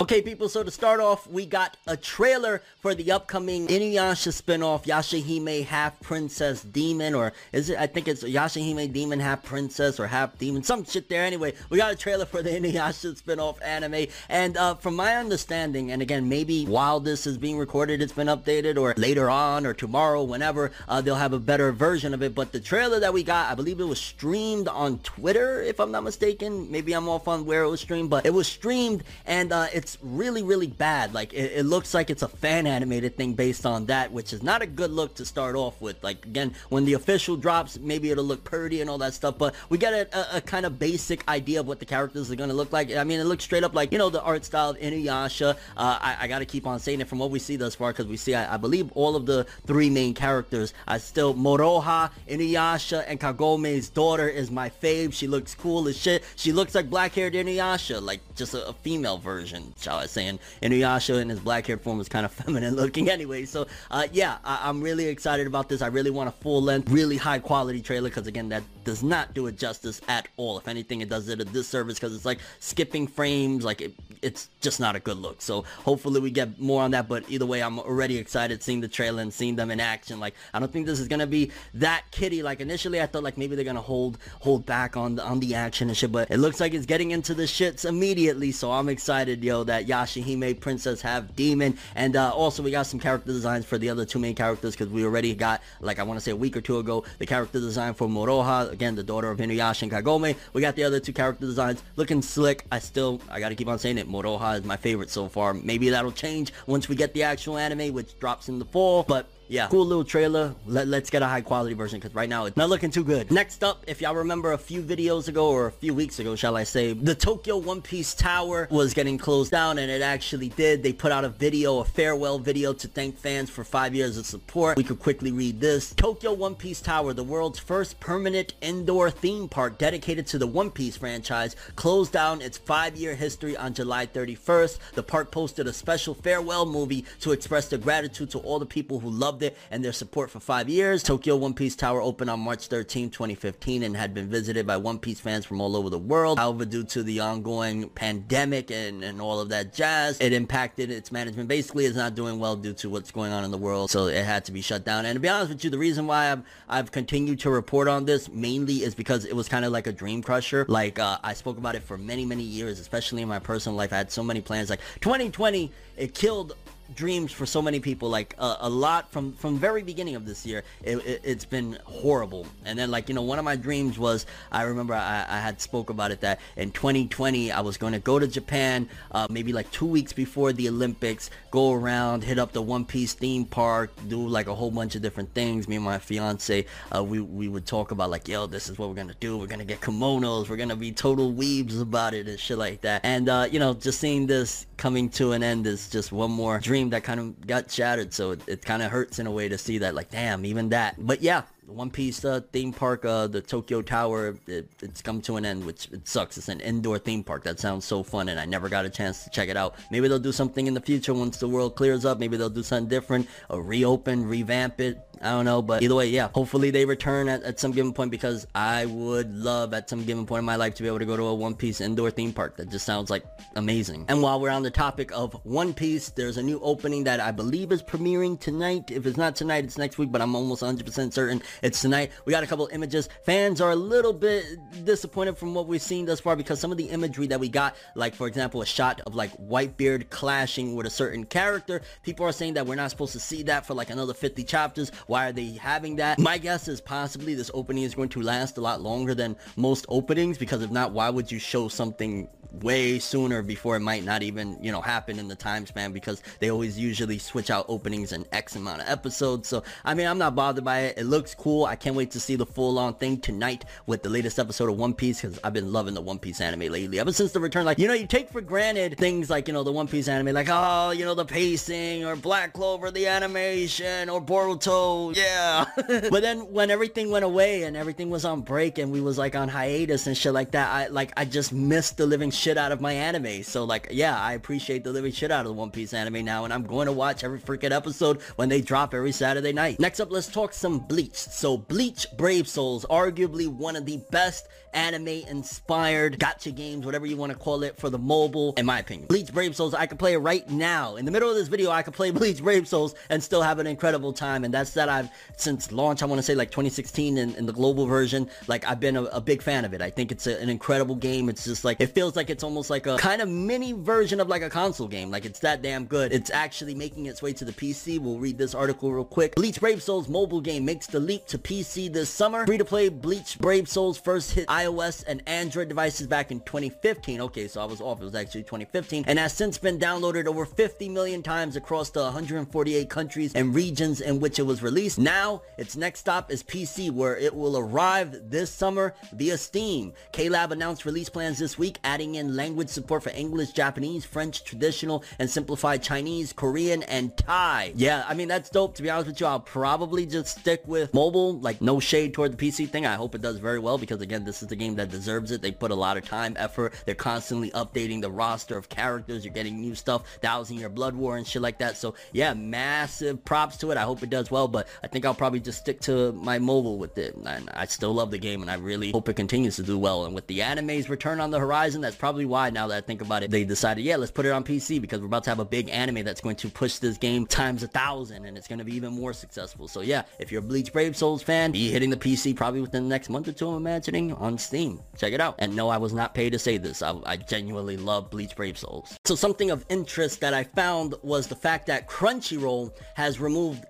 Okay, 0.00 0.22
people, 0.22 0.48
so 0.48 0.62
to 0.62 0.70
start 0.70 0.98
off, 0.98 1.26
we 1.26 1.44
got 1.44 1.76
a 1.86 1.94
trailer 1.94 2.62
for 2.78 2.94
the 2.94 3.12
upcoming 3.12 3.66
Inuyasha 3.66 4.32
spinoff, 4.32 4.84
Yashahime 4.86 5.66
Half 5.66 6.00
Princess 6.00 6.62
Demon, 6.62 7.14
or 7.14 7.34
is 7.52 7.68
it, 7.68 7.78
I 7.78 7.86
think 7.86 8.08
it's 8.08 8.24
Yashahime 8.24 8.90
Demon 8.94 9.20
Half 9.20 9.42
Princess 9.42 10.00
or 10.00 10.06
Half 10.06 10.38
Demon, 10.38 10.62
some 10.62 10.86
shit 10.86 11.10
there. 11.10 11.22
Anyway, 11.22 11.52
we 11.68 11.76
got 11.76 11.92
a 11.92 11.96
trailer 11.96 12.24
for 12.24 12.42
the 12.42 12.48
Inuyasha 12.58 13.20
spinoff 13.20 13.58
anime, 13.62 14.06
and 14.30 14.56
uh, 14.56 14.74
from 14.76 14.96
my 14.96 15.16
understanding, 15.16 15.90
and 15.90 16.00
again, 16.00 16.30
maybe 16.30 16.64
while 16.64 16.98
this 16.98 17.26
is 17.26 17.36
being 17.36 17.58
recorded, 17.58 18.00
it's 18.00 18.14
been 18.14 18.28
updated, 18.28 18.80
or 18.80 18.94
later 18.96 19.28
on, 19.28 19.66
or 19.66 19.74
tomorrow, 19.74 20.22
whenever, 20.22 20.72
uh, 20.88 21.02
they'll 21.02 21.14
have 21.16 21.34
a 21.34 21.38
better 21.38 21.72
version 21.72 22.14
of 22.14 22.22
it, 22.22 22.34
but 22.34 22.52
the 22.52 22.60
trailer 22.60 23.00
that 23.00 23.12
we 23.12 23.22
got, 23.22 23.52
I 23.52 23.54
believe 23.54 23.78
it 23.78 23.84
was 23.84 24.00
streamed 24.00 24.66
on 24.66 25.00
Twitter, 25.00 25.60
if 25.60 25.78
I'm 25.78 25.92
not 25.92 26.04
mistaken. 26.04 26.70
Maybe 26.70 26.94
I'm 26.94 27.06
off 27.06 27.28
on 27.28 27.44
where 27.44 27.64
it 27.64 27.68
was 27.68 27.82
streamed, 27.82 28.08
but 28.08 28.24
it 28.24 28.32
was 28.32 28.46
streamed, 28.46 29.04
and 29.26 29.52
uh, 29.52 29.66
it's 29.74 29.89
really, 30.02 30.42
really 30.42 30.66
bad. 30.66 31.14
Like, 31.14 31.32
it, 31.32 31.52
it, 31.56 31.66
looks 31.66 31.94
like 31.94 32.10
it's 32.10 32.22
a 32.22 32.28
fan 32.28 32.66
animated 32.66 33.16
thing 33.16 33.34
based 33.34 33.66
on 33.66 33.86
that, 33.86 34.12
which 34.12 34.32
is 34.32 34.42
not 34.42 34.62
a 34.62 34.66
good 34.66 34.90
look 34.90 35.14
to 35.16 35.24
start 35.24 35.56
off 35.56 35.80
with. 35.80 36.02
Like, 36.02 36.26
again, 36.26 36.54
when 36.68 36.84
the 36.84 36.94
official 36.94 37.36
drops, 37.36 37.78
maybe 37.78 38.10
it'll 38.10 38.24
look 38.24 38.44
pretty 38.44 38.80
and 38.80 38.90
all 38.90 38.98
that 38.98 39.14
stuff, 39.14 39.38
but 39.38 39.54
we 39.68 39.78
get 39.78 39.92
a, 39.92 40.34
a, 40.34 40.36
a 40.38 40.40
kind 40.40 40.66
of 40.66 40.78
basic 40.78 41.26
idea 41.28 41.60
of 41.60 41.66
what 41.66 41.78
the 41.78 41.84
characters 41.84 42.30
are 42.30 42.36
going 42.36 42.50
to 42.50 42.54
look 42.54 42.72
like. 42.72 42.94
I 42.94 43.04
mean, 43.04 43.20
it 43.20 43.24
looks 43.24 43.44
straight 43.44 43.64
up 43.64 43.74
like, 43.74 43.92
you 43.92 43.98
know, 43.98 44.10
the 44.10 44.22
art 44.22 44.44
style 44.44 44.70
of 44.70 44.78
Inuyasha. 44.78 45.56
Uh, 45.76 45.98
I, 46.00 46.16
I 46.20 46.28
got 46.28 46.40
to 46.40 46.46
keep 46.46 46.66
on 46.66 46.78
saying 46.78 47.00
it 47.00 47.08
from 47.08 47.18
what 47.18 47.30
we 47.30 47.38
see 47.38 47.56
thus 47.56 47.74
far, 47.74 47.92
because 47.92 48.06
we 48.06 48.16
see, 48.16 48.34
I, 48.34 48.54
I, 48.54 48.56
believe, 48.56 48.90
all 48.92 49.16
of 49.16 49.26
the 49.26 49.46
three 49.66 49.90
main 49.90 50.14
characters 50.14 50.74
are 50.88 50.98
still 50.98 51.34
Moroha, 51.34 52.10
Inuyasha, 52.28 53.04
and 53.06 53.20
Kagome's 53.20 53.88
daughter 53.88 54.28
is 54.28 54.50
my 54.50 54.70
fave. 54.70 55.12
She 55.12 55.26
looks 55.26 55.54
cool 55.54 55.88
as 55.88 55.96
shit. 55.96 56.24
She 56.36 56.52
looks 56.52 56.74
like 56.74 56.90
black-haired 56.90 57.34
Inuyasha, 57.34 58.02
like 58.02 58.20
just 58.34 58.54
a, 58.54 58.68
a 58.68 58.72
female 58.72 59.18
version, 59.18 59.72
shall 59.80 59.96
I 59.96 60.06
say. 60.06 60.26
And 60.26 60.38
Inuyasha 60.62 61.20
in 61.20 61.28
his 61.28 61.40
black 61.40 61.66
hair 61.66 61.78
form 61.78 62.00
is 62.00 62.08
kind 62.08 62.24
of 62.24 62.32
feminine 62.40 62.76
looking 62.76 63.10
anyway. 63.10 63.44
So, 63.44 63.66
uh, 63.90 64.06
yeah, 64.12 64.38
I- 64.44 64.68
am 64.68 64.80
really 64.80 65.06
excited 65.06 65.46
about 65.46 65.68
this. 65.68 65.82
I 65.82 65.88
really 65.88 66.10
want 66.10 66.28
a 66.28 66.32
full-length, 66.32 66.90
really 66.90 67.16
high-quality 67.16 67.82
trailer 67.82 68.08
because, 68.08 68.26
again, 68.26 68.48
that 68.50 68.62
does 68.84 69.02
not 69.02 69.34
do 69.34 69.46
it 69.46 69.56
justice 69.56 70.00
at 70.08 70.28
all. 70.36 70.58
If 70.58 70.68
anything, 70.68 71.00
it 71.00 71.08
does 71.08 71.28
it 71.28 71.40
a 71.40 71.44
disservice 71.44 71.98
because 71.98 72.14
it's 72.14 72.24
like 72.24 72.38
skipping 72.60 73.06
frames. 73.06 73.64
Like, 73.64 73.80
it, 73.80 73.94
it's 74.22 74.48
just 74.60 74.80
not 74.80 74.96
a 74.96 75.00
good 75.00 75.16
look. 75.18 75.42
So, 75.42 75.62
hopefully 75.84 76.20
we 76.20 76.30
get 76.30 76.60
more 76.60 76.82
on 76.82 76.90
that. 76.92 77.08
But 77.08 77.24
either 77.28 77.46
way, 77.46 77.62
I'm 77.62 77.78
already 77.78 78.18
excited 78.18 78.62
seeing 78.62 78.80
the 78.80 78.88
trailer 78.88 79.22
and 79.22 79.32
seeing 79.32 79.56
them 79.56 79.70
in 79.70 79.80
action. 79.80 80.20
Like, 80.20 80.34
I 80.52 80.58
don't 80.60 80.72
think 80.72 80.86
this 80.86 81.00
is 81.00 81.08
to 81.20 81.26
be 81.26 81.50
that 81.74 82.04
kitty. 82.10 82.42
Like, 82.42 82.60
initially, 82.60 83.00
I 83.00 83.06
thought, 83.06 83.22
like, 83.22 83.38
maybe 83.38 83.56
they're 83.56 83.64
to 83.76 83.80
hold 83.80 84.18
hold 84.40 84.66
back 84.66 84.96
on 84.96 85.16
the, 85.16 85.24
on 85.24 85.40
the 85.40 85.54
action 85.54 85.88
and 85.88 85.96
shit. 85.96 86.12
But 86.12 86.30
it 86.30 86.38
looks 86.38 86.60
like 86.60 86.74
it's 86.74 86.86
getting 86.86 87.10
into 87.10 87.34
the 87.34 87.44
shits 87.44 87.84
immediately. 87.84 88.52
So, 88.52 88.72
I'm 88.72 88.88
excited, 88.88 89.42
yo, 89.42 89.59
that 89.64 89.86
Yashahime 89.86 90.58
Princess 90.60 91.00
Half 91.00 91.34
Demon. 91.36 91.76
And 91.94 92.16
uh, 92.16 92.30
also, 92.32 92.62
we 92.62 92.70
got 92.70 92.86
some 92.86 93.00
character 93.00 93.32
designs 93.32 93.64
for 93.64 93.78
the 93.78 93.90
other 93.90 94.04
two 94.04 94.18
main 94.18 94.34
characters 94.34 94.74
because 94.74 94.92
we 94.92 95.04
already 95.04 95.34
got, 95.34 95.62
like, 95.80 95.98
I 95.98 96.02
want 96.02 96.18
to 96.18 96.24
say 96.24 96.30
a 96.32 96.36
week 96.36 96.56
or 96.56 96.60
two 96.60 96.78
ago, 96.78 97.04
the 97.18 97.26
character 97.26 97.60
design 97.60 97.94
for 97.94 98.08
Moroha, 98.08 98.70
again, 98.70 98.94
the 98.94 99.02
daughter 99.02 99.30
of 99.30 99.38
Inuyasha 99.38 99.82
and 99.82 99.92
Kagome. 99.92 100.36
We 100.52 100.60
got 100.60 100.76
the 100.76 100.84
other 100.84 101.00
two 101.00 101.12
character 101.12 101.46
designs 101.46 101.82
looking 101.96 102.22
slick. 102.22 102.64
I 102.72 102.78
still, 102.78 103.20
I 103.30 103.40
gotta 103.40 103.54
keep 103.54 103.68
on 103.68 103.78
saying 103.78 103.98
it, 103.98 104.08
Moroha 104.08 104.58
is 104.58 104.64
my 104.64 104.76
favorite 104.76 105.10
so 105.10 105.28
far. 105.28 105.54
Maybe 105.54 105.90
that'll 105.90 106.12
change 106.12 106.52
once 106.66 106.88
we 106.88 106.96
get 106.96 107.14
the 107.14 107.22
actual 107.22 107.58
anime, 107.58 107.92
which 107.92 108.18
drops 108.18 108.48
in 108.48 108.58
the 108.58 108.64
fall. 108.64 109.02
But 109.02 109.26
yeah, 109.50 109.66
cool 109.66 109.84
little 109.84 110.04
trailer. 110.04 110.54
Let, 110.64 110.86
let's 110.86 111.10
get 111.10 111.22
a 111.22 111.26
high 111.26 111.40
quality 111.40 111.74
version 111.74 111.98
because 111.98 112.14
right 112.14 112.28
now 112.28 112.44
it's 112.44 112.56
not 112.56 112.68
looking 112.68 112.92
too 112.92 113.02
good. 113.02 113.32
Next 113.32 113.64
up, 113.64 113.82
if 113.88 114.00
y'all 114.00 114.14
remember 114.14 114.52
a 114.52 114.58
few 114.58 114.80
videos 114.80 115.26
ago 115.26 115.50
or 115.50 115.66
a 115.66 115.72
few 115.72 115.92
weeks 115.92 116.20
ago, 116.20 116.36
shall 116.36 116.56
I 116.56 116.62
say, 116.62 116.92
the 116.92 117.16
Tokyo 117.16 117.56
One 117.56 117.82
Piece 117.82 118.14
Tower 118.14 118.68
was 118.70 118.94
getting 118.94 119.18
closed 119.18 119.50
down 119.50 119.78
and 119.78 119.90
it 119.90 120.02
actually 120.02 120.50
did. 120.50 120.84
They 120.84 120.92
put 120.92 121.10
out 121.10 121.24
a 121.24 121.28
video, 121.28 121.80
a 121.80 121.84
farewell 121.84 122.38
video 122.38 122.72
to 122.74 122.86
thank 122.86 123.18
fans 123.18 123.50
for 123.50 123.64
five 123.64 123.92
years 123.92 124.16
of 124.16 124.24
support. 124.24 124.76
We 124.76 124.84
could 124.84 125.00
quickly 125.00 125.32
read 125.32 125.60
this. 125.60 125.94
Tokyo 125.94 126.32
One 126.32 126.54
Piece 126.54 126.80
Tower, 126.80 127.12
the 127.12 127.24
world's 127.24 127.58
first 127.58 127.98
permanent 127.98 128.54
indoor 128.60 129.10
theme 129.10 129.48
park 129.48 129.78
dedicated 129.78 130.28
to 130.28 130.38
the 130.38 130.46
One 130.46 130.70
Piece 130.70 130.96
franchise, 130.96 131.56
closed 131.74 132.12
down 132.12 132.40
its 132.40 132.56
five-year 132.56 133.16
history 133.16 133.56
on 133.56 133.74
July 133.74 134.06
31st. 134.06 134.78
The 134.92 135.02
park 135.02 135.32
posted 135.32 135.66
a 135.66 135.72
special 135.72 136.14
farewell 136.14 136.66
movie 136.66 137.04
to 137.20 137.32
express 137.32 137.66
their 137.66 137.80
gratitude 137.80 138.30
to 138.30 138.38
all 138.38 138.60
the 138.60 138.66
people 138.66 139.00
who 139.00 139.10
loved 139.10 139.39
loved 139.40 139.54
it 139.54 139.58
and 139.70 139.84
their 139.84 139.92
support 139.92 140.30
for 140.30 140.40
five 140.40 140.68
years. 140.68 141.02
Tokyo 141.02 141.36
One 141.36 141.54
Piece 141.54 141.76
Tower 141.76 142.00
opened 142.00 142.30
on 142.30 142.40
March 142.40 142.66
13, 142.66 143.10
2015 143.10 143.82
and 143.82 143.96
had 143.96 144.14
been 144.14 144.28
visited 144.28 144.66
by 144.66 144.76
One 144.76 144.98
Piece 144.98 145.20
fans 145.20 145.44
from 145.44 145.60
all 145.60 145.76
over 145.76 145.90
the 145.90 145.98
world. 145.98 146.38
However, 146.38 146.64
due 146.64 146.84
to 146.84 147.02
the 147.02 147.20
ongoing 147.20 147.88
pandemic 147.90 148.70
and, 148.70 149.02
and 149.02 149.20
all 149.20 149.40
of 149.40 149.48
that 149.50 149.72
jazz, 149.72 150.20
it 150.20 150.32
impacted 150.32 150.90
its 150.90 151.10
management. 151.12 151.48
Basically, 151.48 151.86
it's 151.86 151.96
not 151.96 152.14
doing 152.14 152.38
well 152.38 152.56
due 152.56 152.74
to 152.74 152.90
what's 152.90 153.10
going 153.10 153.32
on 153.32 153.44
in 153.44 153.50
the 153.50 153.58
world, 153.58 153.90
so 153.90 154.06
it 154.06 154.24
had 154.24 154.44
to 154.46 154.52
be 154.52 154.60
shut 154.60 154.84
down. 154.84 155.04
And 155.04 155.16
to 155.16 155.20
be 155.20 155.28
honest 155.28 155.50
with 155.50 155.64
you, 155.64 155.70
the 155.70 155.78
reason 155.78 156.06
why 156.06 156.32
I've, 156.32 156.42
I've 156.68 156.92
continued 156.92 157.40
to 157.40 157.50
report 157.50 157.88
on 157.88 158.04
this 158.04 158.28
mainly 158.28 158.82
is 158.82 158.94
because 158.94 159.24
it 159.24 159.34
was 159.34 159.48
kind 159.48 159.64
of 159.64 159.72
like 159.72 159.86
a 159.86 159.92
dream 159.92 160.22
crusher. 160.22 160.64
Like, 160.68 160.98
uh, 160.98 161.18
I 161.22 161.34
spoke 161.34 161.58
about 161.58 161.74
it 161.74 161.82
for 161.82 161.96
many, 161.96 162.24
many 162.24 162.42
years, 162.42 162.80
especially 162.80 163.22
in 163.22 163.28
my 163.28 163.38
personal 163.38 163.76
life. 163.76 163.92
I 163.92 163.96
had 163.96 164.10
so 164.10 164.22
many 164.22 164.40
plans. 164.40 164.70
Like, 164.70 164.80
2020, 165.00 165.72
it 165.96 166.14
killed 166.14 166.54
dreams 166.94 167.32
for 167.32 167.46
so 167.46 167.62
many 167.62 167.80
people 167.80 168.08
like 168.08 168.34
uh, 168.38 168.56
a 168.60 168.68
lot 168.68 169.10
from 169.12 169.32
from 169.34 169.58
very 169.58 169.82
beginning 169.82 170.16
of 170.16 170.26
this 170.26 170.44
year 170.44 170.62
it, 170.82 171.00
has 171.24 171.44
it, 171.44 171.50
been 171.50 171.78
horrible. 171.84 172.46
And 172.64 172.78
then 172.78 172.90
like 172.90 173.08
you 173.08 173.14
know 173.14 173.22
one 173.22 173.38
of 173.38 173.44
my 173.44 173.56
dreams 173.56 173.98
was 173.98 174.26
i 174.52 174.62
remember 174.62 174.94
i, 174.94 175.24
I 175.28 175.38
had 175.38 175.60
spoke 175.60 175.90
about 175.90 176.10
it 176.10 176.20
that 176.20 176.40
in 176.56 176.70
2020 176.70 177.52
i 177.52 177.60
was 177.60 177.76
going 177.76 177.92
to 177.92 177.98
go 177.98 178.18
to 178.18 178.26
japan 178.26 178.88
uh, 179.12 179.26
maybe 179.30 179.52
like 179.52 179.70
two 179.70 179.86
weeks 179.86 180.12
before 180.12 180.52
the 180.52 180.68
olympics 180.68 181.30
go 181.50 181.72
around 181.72 182.22
hit 182.24 182.38
up 182.38 182.52
the 182.52 182.62
one 182.62 182.84
piece 182.84 183.14
theme 183.14 183.44
park 183.44 183.90
do 184.08 184.26
like 184.26 184.46
a 184.46 184.54
whole 184.54 184.70
bunch 184.70 184.94
of 184.94 185.02
different 185.02 185.32
things. 185.34 185.68
Me 185.68 185.76
and 185.76 185.84
my 185.84 185.98
fiance 185.98 186.64
uh, 186.94 187.02
we, 187.02 187.20
we 187.20 187.48
would 187.48 187.66
talk 187.66 187.90
about 187.90 188.10
like 188.10 188.28
yo 188.28 188.46
this 188.46 188.68
is 188.68 188.78
what 188.78 188.88
we're 188.88 188.94
gonna 188.94 189.14
do. 189.20 189.36
We're 189.36 189.46
gonna 189.46 189.64
get 189.64 189.80
kimonos. 189.80 190.48
We're 190.48 190.56
gonna 190.56 190.76
be 190.76 190.92
total 190.92 191.32
weebs 191.32 191.80
about 191.80 192.14
it 192.14 192.28
and 192.28 192.38
shit 192.38 192.58
like 192.58 192.80
that. 192.82 193.02
And 193.04 193.28
uh, 193.28 193.46
you 193.50 193.58
know 193.58 193.74
just 193.74 194.00
seeing 194.00 194.26
this 194.26 194.66
coming 194.76 195.08
to 195.10 195.32
an 195.32 195.42
end 195.42 195.66
is 195.66 195.90
just 195.90 196.12
one 196.12 196.30
more 196.30 196.58
dream 196.58 196.79
dream 196.80 196.90
that 196.90 197.04
kind 197.04 197.20
of 197.20 197.46
got 197.46 197.70
shattered. 197.70 198.12
So 198.12 198.32
it, 198.32 198.40
it 198.46 198.64
kind 198.64 198.82
of 198.82 198.90
hurts 198.90 199.18
in 199.18 199.26
a 199.26 199.30
way 199.30 199.48
to 199.48 199.58
see 199.58 199.78
that, 199.78 199.94
like, 199.94 200.10
damn, 200.10 200.44
even 200.44 200.70
that. 200.70 200.94
But 200.98 201.22
yeah, 201.22 201.42
one 201.66 201.90
Piece 201.90 202.24
uh, 202.24 202.40
theme 202.52 202.72
park, 202.72 203.04
uh, 203.04 203.26
the 203.26 203.40
Tokyo 203.40 203.82
Tower, 203.82 204.36
it, 204.46 204.68
it's 204.82 205.02
come 205.02 205.20
to 205.22 205.36
an 205.36 205.44
end, 205.44 205.66
which 205.66 205.88
it 205.92 206.08
sucks. 206.08 206.38
It's 206.38 206.48
an 206.48 206.60
indoor 206.60 206.98
theme 206.98 207.22
park. 207.22 207.44
That 207.44 207.60
sounds 207.60 207.84
so 207.84 208.02
fun, 208.02 208.28
and 208.28 208.40
I 208.40 208.44
never 208.44 208.68
got 208.68 208.84
a 208.84 208.90
chance 208.90 209.24
to 209.24 209.30
check 209.30 209.48
it 209.48 209.56
out. 209.56 209.74
Maybe 209.90 210.08
they'll 210.08 210.18
do 210.18 210.32
something 210.32 210.66
in 210.66 210.74
the 210.74 210.80
future 210.80 211.14
once 211.14 211.36
the 211.36 211.48
world 211.48 211.76
clears 211.76 212.04
up. 212.04 212.18
Maybe 212.18 212.36
they'll 212.36 212.48
do 212.48 212.62
something 212.62 212.88
different, 212.88 213.28
or 213.48 213.62
reopen, 213.62 214.26
revamp 214.26 214.80
it. 214.80 214.98
I 215.22 215.32
don't 215.32 215.44
know, 215.44 215.60
but 215.60 215.82
either 215.82 215.94
way, 215.94 216.08
yeah. 216.08 216.28
Hopefully 216.34 216.70
they 216.70 216.86
return 216.86 217.28
at, 217.28 217.42
at 217.42 217.60
some 217.60 217.72
given 217.72 217.92
point 217.92 218.10
because 218.10 218.46
I 218.54 218.86
would 218.86 219.36
love 219.36 219.74
at 219.74 219.90
some 219.90 220.04
given 220.04 220.24
point 220.24 220.40
in 220.40 220.44
my 220.46 220.56
life 220.56 220.74
to 220.76 220.82
be 220.82 220.88
able 220.88 220.98
to 220.98 221.04
go 221.04 221.16
to 221.16 221.24
a 221.24 221.34
One 221.34 221.54
Piece 221.54 221.82
indoor 221.82 222.10
theme 222.10 222.32
park. 222.32 222.56
That 222.56 222.70
just 222.70 222.86
sounds 222.86 223.10
like 223.10 223.24
amazing. 223.54 224.06
And 224.08 224.22
while 224.22 224.40
we're 224.40 224.50
on 224.50 224.62
the 224.62 224.70
topic 224.70 225.12
of 225.12 225.34
One 225.44 225.74
Piece, 225.74 226.08
there's 226.10 226.38
a 226.38 226.42
new 226.42 226.58
opening 226.60 227.04
that 227.04 227.20
I 227.20 227.32
believe 227.32 227.70
is 227.70 227.82
premiering 227.82 228.40
tonight. 228.40 228.90
If 228.90 229.04
it's 229.04 229.18
not 229.18 229.36
tonight, 229.36 229.64
it's 229.64 229.76
next 229.76 229.98
week, 229.98 230.10
but 230.10 230.22
I'm 230.22 230.34
almost 230.34 230.62
100% 230.62 231.12
certain 231.12 231.42
it's 231.62 231.82
tonight. 231.82 232.12
We 232.24 232.30
got 232.30 232.42
a 232.42 232.46
couple 232.46 232.68
images. 232.72 233.10
Fans 233.24 233.60
are 233.60 233.72
a 233.72 233.76
little 233.76 234.14
bit 234.14 234.44
disappointed 234.84 235.36
from 235.36 235.52
what 235.54 235.66
we've 235.66 235.82
seen 235.82 236.06
thus 236.06 236.20
far 236.20 236.34
because 236.34 236.60
some 236.60 236.72
of 236.72 236.78
the 236.78 236.88
imagery 236.88 237.26
that 237.26 237.40
we 237.40 237.50
got, 237.50 237.76
like 237.94 238.14
for 238.14 238.26
example, 238.26 238.62
a 238.62 238.66
shot 238.66 239.02
of 239.06 239.14
like 239.14 239.36
Whitebeard 239.36 240.08
clashing 240.08 240.74
with 240.74 240.86
a 240.86 240.90
certain 240.90 241.24
character. 241.24 241.82
People 242.02 242.24
are 242.24 242.32
saying 242.32 242.54
that 242.54 242.66
we're 242.66 242.74
not 242.74 242.90
supposed 242.90 243.12
to 243.12 243.20
see 243.20 243.42
that 243.44 243.66
for 243.66 243.74
like 243.74 243.90
another 243.90 244.14
50 244.14 244.44
chapters. 244.44 244.90
Why 245.10 245.26
are 245.26 245.32
they 245.32 245.50
having 245.54 245.96
that? 245.96 246.20
My 246.20 246.38
guess 246.38 246.68
is 246.68 246.80
possibly 246.80 247.34
this 247.34 247.50
opening 247.52 247.82
is 247.82 247.96
going 247.96 248.10
to 248.10 248.22
last 248.22 248.58
a 248.58 248.60
lot 248.60 248.80
longer 248.80 249.12
than 249.12 249.34
most 249.56 249.84
openings 249.88 250.38
because 250.38 250.62
if 250.62 250.70
not, 250.70 250.92
why 250.92 251.10
would 251.10 251.32
you 251.32 251.40
show 251.40 251.66
something 251.66 252.28
way 252.52 252.98
sooner 252.98 253.42
before 253.42 253.76
it 253.76 253.80
might 253.80 254.04
not 254.04 254.22
even, 254.22 254.58
you 254.62 254.72
know, 254.72 254.80
happen 254.80 255.18
in 255.18 255.28
the 255.28 255.34
time 255.34 255.66
span 255.66 255.92
because 255.92 256.22
they 256.40 256.50
always 256.50 256.78
usually 256.78 257.18
switch 257.18 257.50
out 257.50 257.64
openings 257.68 258.12
in 258.12 258.26
X 258.32 258.56
amount 258.56 258.82
of 258.82 258.88
episodes. 258.88 259.48
So, 259.48 259.62
I 259.84 259.94
mean, 259.94 260.06
I'm 260.06 260.18
not 260.18 260.34
bothered 260.34 260.64
by 260.64 260.80
it. 260.80 260.98
It 260.98 261.04
looks 261.04 261.34
cool. 261.34 261.64
I 261.64 261.76
can't 261.76 261.96
wait 261.96 262.10
to 262.12 262.20
see 262.20 262.36
the 262.36 262.46
full 262.46 262.78
on 262.78 262.94
thing 262.94 263.20
tonight 263.20 263.64
with 263.86 264.02
the 264.02 264.08
latest 264.08 264.38
episode 264.38 264.68
of 264.68 264.76
One 264.76 264.94
Piece 264.94 265.20
because 265.20 265.38
I've 265.44 265.52
been 265.52 265.72
loving 265.72 265.94
the 265.94 266.00
One 266.00 266.18
Piece 266.18 266.40
anime 266.40 266.72
lately. 266.72 266.98
Ever 266.98 267.12
since 267.12 267.32
the 267.32 267.40
return, 267.40 267.64
like, 267.64 267.78
you 267.78 267.88
know, 267.88 267.94
you 267.94 268.06
take 268.06 268.30
for 268.30 268.40
granted 268.40 268.98
things 268.98 269.30
like, 269.30 269.48
you 269.48 269.54
know, 269.54 269.62
the 269.62 269.72
One 269.72 269.88
Piece 269.88 270.08
anime, 270.08 270.34
like, 270.34 270.48
oh, 270.50 270.90
you 270.90 271.04
know, 271.04 271.14
the 271.14 271.24
pacing 271.24 272.04
or 272.04 272.16
Black 272.16 272.52
Clover, 272.52 272.90
the 272.90 273.06
animation 273.06 274.08
or 274.08 274.20
Boruto. 274.20 274.99
Yeah. 275.08 275.64
but 275.76 276.22
then 276.22 276.52
when 276.52 276.70
everything 276.70 277.10
went 277.10 277.24
away 277.24 277.64
and 277.64 277.76
everything 277.76 278.10
was 278.10 278.24
on 278.24 278.42
break 278.42 278.78
and 278.78 278.92
we 278.92 279.00
was 279.00 279.18
like 279.18 279.34
on 279.34 279.48
hiatus 279.48 280.06
and 280.06 280.16
shit 280.16 280.32
like 280.32 280.52
that, 280.52 280.70
I 280.70 280.86
like, 280.88 281.12
I 281.16 281.24
just 281.24 281.52
missed 281.52 281.96
the 281.96 282.06
living 282.06 282.30
shit 282.30 282.56
out 282.56 282.72
of 282.72 282.80
my 282.80 282.92
anime. 282.92 283.42
So 283.42 283.64
like, 283.64 283.88
yeah, 283.90 284.20
I 284.20 284.34
appreciate 284.34 284.84
the 284.84 284.92
living 284.92 285.12
shit 285.12 285.30
out 285.30 285.40
of 285.40 285.46
the 285.46 285.52
One 285.52 285.70
Piece 285.70 285.94
anime 285.94 286.24
now, 286.24 286.44
and 286.44 286.52
I'm 286.52 286.64
going 286.64 286.86
to 286.86 286.92
watch 286.92 287.24
every 287.24 287.40
freaking 287.40 287.72
episode 287.72 288.20
when 288.36 288.48
they 288.48 288.60
drop 288.60 288.94
every 288.94 289.12
Saturday 289.12 289.52
night. 289.52 289.80
Next 289.80 290.00
up, 290.00 290.10
let's 290.10 290.28
talk 290.28 290.52
some 290.52 290.78
Bleach. 290.80 291.16
So 291.16 291.56
Bleach 291.56 292.06
Brave 292.16 292.48
Souls, 292.48 292.84
arguably 292.90 293.48
one 293.48 293.76
of 293.76 293.86
the 293.86 293.98
best 294.10 294.48
anime-inspired 294.72 296.18
gacha 296.18 296.54
games, 296.54 296.84
whatever 296.84 297.06
you 297.06 297.16
want 297.16 297.32
to 297.32 297.38
call 297.38 297.62
it, 297.62 297.76
for 297.76 297.90
the 297.90 297.98
mobile, 297.98 298.54
in 298.56 298.66
my 298.66 298.78
opinion. 298.78 299.08
Bleach 299.08 299.32
Brave 299.32 299.56
Souls, 299.56 299.74
I 299.74 299.86
can 299.86 299.98
play 299.98 300.14
it 300.14 300.18
right 300.18 300.48
now. 300.48 300.96
In 300.96 301.04
the 301.04 301.10
middle 301.10 301.28
of 301.28 301.36
this 301.36 301.48
video, 301.48 301.70
I 301.70 301.82
can 301.82 301.92
play 301.92 302.10
Bleach 302.10 302.42
Brave 302.42 302.68
Souls 302.68 302.94
and 303.08 303.22
still 303.22 303.42
have 303.42 303.58
an 303.58 303.66
incredible 303.66 304.12
time, 304.12 304.44
and 304.44 304.52
that's 304.52 304.72
that 304.74 304.88
I've, 304.90 305.10
since 305.36 305.72
launch, 305.72 306.02
I 306.02 306.06
want 306.06 306.18
to 306.18 306.22
say 306.22 306.34
like 306.34 306.50
2016 306.50 307.18
in, 307.18 307.46
the 307.46 307.52
global 307.52 307.86
version, 307.86 308.28
like 308.48 308.66
I've 308.66 308.80
been 308.80 308.96
a, 308.96 309.04
a 309.04 309.20
big 309.20 309.42
fan 309.42 309.64
of 309.64 309.72
it. 309.72 309.80
I 309.80 309.90
think 309.90 310.12
it's 310.12 310.26
a, 310.26 310.38
an 310.40 310.50
incredible 310.50 310.94
game. 310.94 311.28
It's 311.28 311.44
just 311.44 311.64
like, 311.64 311.80
it 311.80 311.94
feels 311.94 312.16
like 312.16 312.30
it's 312.30 312.44
almost 312.44 312.70
like 312.70 312.86
a 312.86 312.96
kind 312.98 313.22
of 313.22 313.28
mini 313.28 313.72
version 313.72 314.20
of 314.20 314.28
like 314.28 314.42
a 314.42 314.50
console 314.50 314.88
game. 314.88 315.10
Like 315.10 315.24
it's 315.24 315.40
that 315.40 315.62
damn 315.62 315.86
good. 315.86 316.12
It's 316.12 316.30
actually 316.30 316.74
making 316.74 317.06
its 317.06 317.22
way 317.22 317.32
to 317.32 317.44
the 317.44 317.52
PC. 317.52 317.98
We'll 317.98 318.18
read 318.18 318.38
this 318.38 318.54
article 318.54 318.92
real 318.92 319.04
quick. 319.04 319.34
Bleach 319.36 319.60
Brave 319.60 319.82
Souls 319.82 320.08
mobile 320.08 320.40
game 320.40 320.64
makes 320.64 320.86
the 320.86 321.00
leap 321.00 321.26
to 321.28 321.38
PC 321.38 321.92
this 321.92 322.10
summer. 322.10 322.46
Free 322.46 322.58
to 322.58 322.64
play 322.64 322.88
Bleach 322.88 323.38
Brave 323.38 323.68
Souls 323.68 323.98
first 323.98 324.32
hit 324.32 324.46
iOS 324.48 325.04
and 325.06 325.22
Android 325.26 325.68
devices 325.68 326.06
back 326.06 326.30
in 326.30 326.40
2015. 326.40 327.20
Okay, 327.20 327.48
so 327.48 327.60
I 327.60 327.64
was 327.64 327.80
off. 327.80 328.00
It 328.00 328.04
was 328.04 328.14
actually 328.14 328.42
2015 328.42 329.04
and 329.06 329.18
has 329.18 329.32
since 329.32 329.58
been 329.58 329.78
downloaded 329.78 330.26
over 330.26 330.44
50 330.44 330.88
million 330.88 331.22
times 331.22 331.56
across 331.56 331.90
the 331.90 332.02
148 332.02 332.90
countries 332.90 333.34
and 333.34 333.54
regions 333.54 334.00
in 334.00 334.20
which 334.20 334.38
it 334.38 334.42
was 334.42 334.62
released. 334.62 334.79
Now, 334.98 335.42
its 335.58 335.76
next 335.76 336.00
stop 336.00 336.30
is 336.30 336.42
PC 336.42 336.90
where 336.90 337.16
it 337.16 337.34
will 337.34 337.58
arrive 337.58 338.30
this 338.30 338.50
summer 338.50 338.94
via 339.12 339.36
Steam. 339.36 339.92
KLab 340.12 340.52
announced 340.52 340.86
release 340.86 341.08
plans 341.08 341.38
this 341.38 341.58
week, 341.58 341.78
adding 341.84 342.14
in 342.14 342.34
language 342.34 342.68
support 342.70 343.02
for 343.02 343.10
English, 343.10 343.52
Japanese, 343.52 344.04
French, 344.04 344.42
traditional, 344.42 345.04
and 345.18 345.28
simplified 345.28 345.82
Chinese, 345.82 346.32
Korean, 346.32 346.82
and 346.84 347.16
Thai. 347.16 347.72
Yeah, 347.76 348.04
I 348.08 348.14
mean, 348.14 348.28
that's 348.28 348.48
dope. 348.48 348.74
To 348.76 348.82
be 348.82 348.88
honest 348.88 349.08
with 349.08 349.20
you, 349.20 349.26
I'll 349.26 349.40
probably 349.40 350.06
just 350.06 350.38
stick 350.38 350.62
with 350.66 350.94
mobile, 350.94 351.38
like 351.38 351.60
no 351.60 351.78
shade 351.78 352.14
toward 352.14 352.36
the 352.36 352.50
PC 352.50 352.68
thing. 352.68 352.86
I 352.86 352.94
hope 352.94 353.14
it 353.14 353.20
does 353.20 353.38
very 353.38 353.58
well 353.58 353.76
because 353.76 354.00
again, 354.00 354.24
this 354.24 354.42
is 354.42 354.48
the 354.48 354.56
game 354.56 354.76
that 354.76 354.90
deserves 354.90 355.30
it. 355.30 355.42
They 355.42 355.52
put 355.52 355.70
a 355.70 355.74
lot 355.74 355.96
of 355.96 356.04
time, 356.06 356.36
effort. 356.38 356.72
They're 356.86 356.94
constantly 356.94 357.50
updating 357.50 358.00
the 358.00 358.10
roster 358.10 358.56
of 358.56 358.68
characters. 358.68 359.24
You're 359.24 359.34
getting 359.34 359.60
new 359.60 359.74
stuff, 359.74 360.06
Thousand 360.22 360.56
Year 360.56 360.68
Blood 360.68 360.94
War 360.94 361.16
and 361.16 361.26
shit 361.26 361.42
like 361.42 361.58
that. 361.58 361.76
So 361.76 361.94
yeah, 362.12 362.34
massive 362.34 363.24
props 363.24 363.56
to 363.58 363.70
it. 363.70 363.76
I 363.76 363.82
hope 363.82 364.02
it 364.02 364.10
does 364.10 364.30
well, 364.30 364.48
but 364.48 364.59
I 364.82 364.88
think 364.88 365.04
I'll 365.04 365.14
probably 365.14 365.40
just 365.40 365.58
stick 365.58 365.80
to 365.82 366.12
my 366.12 366.38
mobile 366.38 366.78
with 366.78 366.96
it. 366.98 367.14
And 367.14 367.50
I 367.52 367.66
still 367.66 367.92
love 367.92 368.10
the 368.10 368.18
game 368.18 368.42
and 368.42 368.50
I 368.50 368.54
really 368.54 368.90
hope 368.92 369.08
it 369.08 369.14
continues 369.14 369.56
to 369.56 369.62
do 369.62 369.78
well. 369.78 370.04
And 370.04 370.14
with 370.14 370.26
the 370.26 370.42
anime's 370.42 370.88
return 370.88 371.20
on 371.20 371.30
the 371.30 371.38
horizon, 371.38 371.80
that's 371.80 371.96
probably 371.96 372.24
why 372.24 372.50
now 372.50 372.66
that 372.68 372.78
I 372.78 372.80
think 372.80 373.00
about 373.00 373.22
it, 373.22 373.30
they 373.30 373.44
decided, 373.44 373.84
yeah, 373.84 373.96
let's 373.96 374.12
put 374.12 374.26
it 374.26 374.30
on 374.30 374.44
PC 374.44 374.80
because 374.80 375.00
we're 375.00 375.06
about 375.06 375.24
to 375.24 375.30
have 375.30 375.38
a 375.38 375.44
big 375.44 375.68
anime 375.70 376.04
that's 376.04 376.20
going 376.20 376.36
to 376.36 376.48
push 376.48 376.78
this 376.78 376.96
game 376.98 377.26
times 377.26 377.62
a 377.62 377.68
thousand 377.68 378.24
and 378.24 378.36
it's 378.36 378.48
going 378.48 378.58
to 378.58 378.64
be 378.64 378.74
even 378.74 378.92
more 378.92 379.12
successful. 379.12 379.68
So 379.68 379.80
yeah, 379.80 380.02
if 380.18 380.30
you're 380.30 380.40
a 380.40 380.44
Bleach 380.44 380.72
Brave 380.72 380.96
Souls 380.96 381.22
fan, 381.22 381.52
be 381.52 381.70
hitting 381.70 381.90
the 381.90 381.96
PC 381.96 382.34
probably 382.36 382.60
within 382.60 382.84
the 382.84 382.88
next 382.88 383.08
month 383.08 383.28
or 383.28 383.32
two, 383.32 383.48
I'm 383.48 383.56
imagining, 383.56 384.12
on 384.14 384.38
Steam. 384.38 384.80
Check 384.96 385.12
it 385.12 385.20
out. 385.20 385.36
And 385.38 385.54
no, 385.54 385.68
I 385.68 385.76
was 385.76 385.92
not 385.92 386.14
paid 386.14 386.30
to 386.30 386.38
say 386.38 386.56
this. 386.56 386.82
I, 386.82 386.94
I 387.04 387.16
genuinely 387.16 387.76
love 387.76 388.10
Bleach 388.10 388.36
Brave 388.36 388.58
Souls. 388.58 388.98
So 389.04 389.14
something 389.14 389.50
of 389.50 389.64
interest 389.68 390.20
that 390.20 390.34
I 390.34 390.44
found 390.44 390.94
was 391.02 391.26
the 391.26 391.36
fact 391.36 391.66
that 391.66 391.88
Crunchyroll 391.88 392.72
has 392.94 393.20
removed 393.20 393.64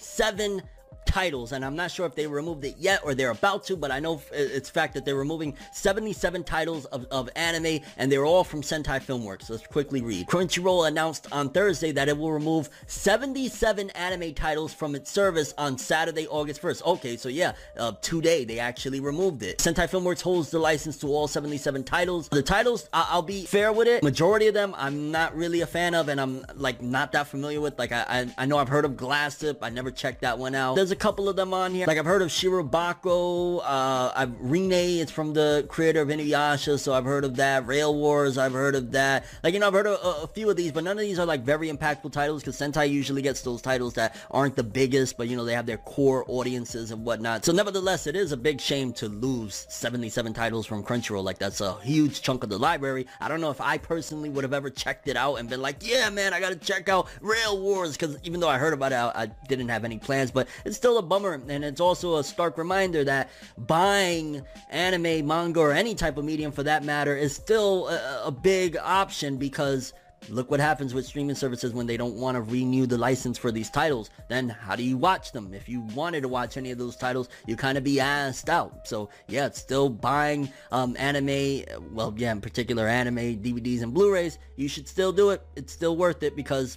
77 0.00 0.62
titles 1.08 1.52
and 1.52 1.64
I'm 1.64 1.74
not 1.74 1.90
sure 1.90 2.06
if 2.06 2.14
they 2.14 2.26
removed 2.26 2.64
it 2.64 2.76
yet 2.78 3.00
or 3.02 3.14
they're 3.14 3.30
about 3.30 3.64
to 3.64 3.76
but 3.76 3.90
I 3.90 3.98
know 3.98 4.22
it's 4.32 4.70
fact 4.70 4.94
that 4.94 5.04
they're 5.04 5.16
removing 5.16 5.56
77 5.72 6.44
titles 6.44 6.84
of, 6.86 7.06
of 7.10 7.28
anime 7.34 7.80
and 7.96 8.12
they're 8.12 8.24
all 8.24 8.44
from 8.44 8.62
Sentai 8.62 9.00
Filmworks. 9.02 9.50
Let's 9.50 9.66
quickly 9.66 10.02
read. 10.02 10.26
Crunchyroll 10.26 10.86
announced 10.86 11.26
on 11.32 11.50
Thursday 11.50 11.90
that 11.92 12.08
it 12.08 12.16
will 12.16 12.32
remove 12.32 12.70
77 12.86 13.90
anime 13.90 14.34
titles 14.34 14.72
from 14.72 14.94
its 14.94 15.10
service 15.10 15.54
on 15.58 15.78
Saturday, 15.78 16.26
August 16.28 16.62
1st. 16.62 16.84
Okay, 16.84 17.16
so 17.16 17.28
yeah, 17.28 17.52
uh, 17.76 17.92
today 18.02 18.44
they 18.44 18.58
actually 18.58 19.00
removed 19.00 19.42
it. 19.42 19.58
Sentai 19.58 19.88
Filmworks 19.88 20.22
holds 20.22 20.50
the 20.50 20.58
license 20.58 20.96
to 20.98 21.08
all 21.08 21.26
77 21.26 21.84
titles. 21.84 22.28
The 22.28 22.42
titles, 22.42 22.88
I- 22.92 23.16
will 23.16 23.22
be 23.22 23.46
fair 23.46 23.72
with 23.72 23.88
it. 23.88 24.02
Majority 24.02 24.46
of 24.48 24.54
them 24.54 24.74
I'm 24.76 25.10
not 25.10 25.34
really 25.36 25.60
a 25.62 25.66
fan 25.66 25.94
of 25.94 26.08
and 26.08 26.20
I'm 26.20 26.44
like 26.54 26.82
not 26.82 27.12
that 27.12 27.26
familiar 27.26 27.60
with. 27.60 27.78
Like 27.78 27.92
I, 27.92 28.04
I, 28.08 28.34
I 28.38 28.46
know 28.46 28.58
I've 28.58 28.68
heard 28.68 28.84
of 28.84 28.92
Glasslip. 28.92 29.58
I 29.62 29.70
never 29.70 29.90
checked 29.90 30.20
that 30.22 30.38
one 30.38 30.54
out. 30.54 30.76
There's 30.76 30.90
a 30.90 30.96
couple 30.98 31.28
of 31.28 31.36
them 31.36 31.54
on 31.54 31.72
here. 31.72 31.86
Like 31.86 31.98
I've 31.98 32.04
heard 32.04 32.22
of 32.22 32.28
Shirobako, 32.28 33.60
uh, 33.64 34.12
I've 34.14 34.30
Rinne, 34.40 35.00
it's 35.00 35.12
from 35.12 35.32
the 35.32 35.64
creator 35.68 36.02
of 36.02 36.08
Inuyasha, 36.08 36.78
so 36.78 36.92
I've 36.92 37.04
heard 37.04 37.24
of 37.24 37.36
that. 37.36 37.66
Rail 37.66 37.94
Wars, 37.94 38.36
I've 38.36 38.52
heard 38.52 38.74
of 38.74 38.92
that. 38.92 39.24
Like, 39.42 39.54
you 39.54 39.60
know, 39.60 39.68
I've 39.68 39.72
heard 39.72 39.86
of 39.86 39.98
a, 40.02 40.24
a 40.24 40.26
few 40.26 40.50
of 40.50 40.56
these, 40.56 40.72
but 40.72 40.84
none 40.84 40.98
of 40.98 41.02
these 41.02 41.18
are 41.18 41.26
like 41.26 41.42
very 41.42 41.70
impactful 41.70 42.12
titles 42.12 42.42
because 42.42 42.58
Sentai 42.58 42.90
usually 42.90 43.22
gets 43.22 43.42
those 43.42 43.62
titles 43.62 43.94
that 43.94 44.16
aren't 44.30 44.56
the 44.56 44.64
biggest, 44.64 45.16
but 45.16 45.28
you 45.28 45.36
know, 45.36 45.44
they 45.44 45.54
have 45.54 45.66
their 45.66 45.78
core 45.78 46.24
audiences 46.28 46.90
and 46.90 47.04
whatnot. 47.04 47.44
So 47.44 47.52
nevertheless, 47.52 48.06
it 48.06 48.16
is 48.16 48.32
a 48.32 48.36
big 48.36 48.60
shame 48.60 48.92
to 48.94 49.08
lose 49.08 49.66
77 49.68 50.34
titles 50.34 50.66
from 50.66 50.82
Crunchyroll. 50.82 51.22
Like 51.22 51.38
that's 51.38 51.60
a 51.60 51.80
huge 51.80 52.22
chunk 52.22 52.42
of 52.42 52.50
the 52.50 52.58
library. 52.58 53.06
I 53.20 53.28
don't 53.28 53.40
know 53.40 53.50
if 53.50 53.60
I 53.60 53.78
personally 53.78 54.30
would 54.30 54.44
have 54.44 54.52
ever 54.52 54.70
checked 54.70 55.08
it 55.08 55.16
out 55.16 55.36
and 55.36 55.48
been 55.48 55.62
like, 55.62 55.76
yeah, 55.80 56.10
man, 56.10 56.34
I 56.34 56.40
gotta 56.40 56.56
check 56.56 56.88
out 56.88 57.08
Rail 57.20 57.60
Wars 57.60 57.92
because 57.92 58.16
even 58.24 58.40
though 58.40 58.48
I 58.48 58.58
heard 58.58 58.72
about 58.72 58.92
it, 58.92 58.96
I, 58.96 59.22
I 59.22 59.26
didn't 59.48 59.68
have 59.68 59.84
any 59.84 59.98
plans, 59.98 60.30
but 60.30 60.48
it's 60.64 60.76
still 60.76 60.87
a 60.96 61.02
bummer. 61.02 61.34
And 61.48 61.64
it's 61.64 61.80
also 61.80 62.16
a 62.16 62.24
stark 62.24 62.56
reminder 62.56 63.04
that 63.04 63.30
buying 63.56 64.42
anime, 64.70 65.26
manga, 65.26 65.60
or 65.60 65.72
any 65.72 65.94
type 65.94 66.16
of 66.16 66.24
medium 66.24 66.52
for 66.52 66.62
that 66.62 66.84
matter 66.84 67.16
is 67.16 67.34
still 67.34 67.88
a, 67.88 68.22
a 68.26 68.30
big 68.30 68.76
option 68.76 69.36
because 69.36 69.92
Look 70.28 70.50
what 70.50 70.60
happens 70.60 70.92
with 70.92 71.06
streaming 71.06 71.36
services 71.36 71.72
when 71.72 71.86
they 71.86 71.96
don't 71.96 72.16
want 72.16 72.34
to 72.34 72.42
renew 72.42 72.86
the 72.86 72.98
license 72.98 73.38
for 73.38 73.50
these 73.50 73.70
titles. 73.70 74.10
Then 74.28 74.48
how 74.48 74.76
do 74.76 74.82
you 74.82 74.96
watch 74.98 75.32
them? 75.32 75.54
If 75.54 75.68
you 75.68 75.80
wanted 75.80 76.22
to 76.22 76.28
watch 76.28 76.56
any 76.56 76.70
of 76.70 76.76
those 76.76 76.96
titles, 76.96 77.28
you 77.46 77.56
kind 77.56 77.78
of 77.78 77.84
be 77.84 77.98
asked 77.98 78.50
out. 78.50 78.86
So 78.86 79.08
yeah, 79.28 79.46
it's 79.46 79.58
still 79.58 79.88
buying 79.88 80.50
um, 80.70 80.96
anime, 80.98 81.64
well 81.92 82.12
yeah, 82.16 82.32
in 82.32 82.40
particular 82.42 82.86
anime, 82.86 83.16
DVDs 83.42 83.82
and 83.82 83.94
Blu-rays. 83.94 84.38
You 84.56 84.68
should 84.68 84.86
still 84.86 85.12
do 85.12 85.30
it. 85.30 85.42
It's 85.56 85.72
still 85.72 85.96
worth 85.96 86.22
it 86.22 86.36
because 86.36 86.76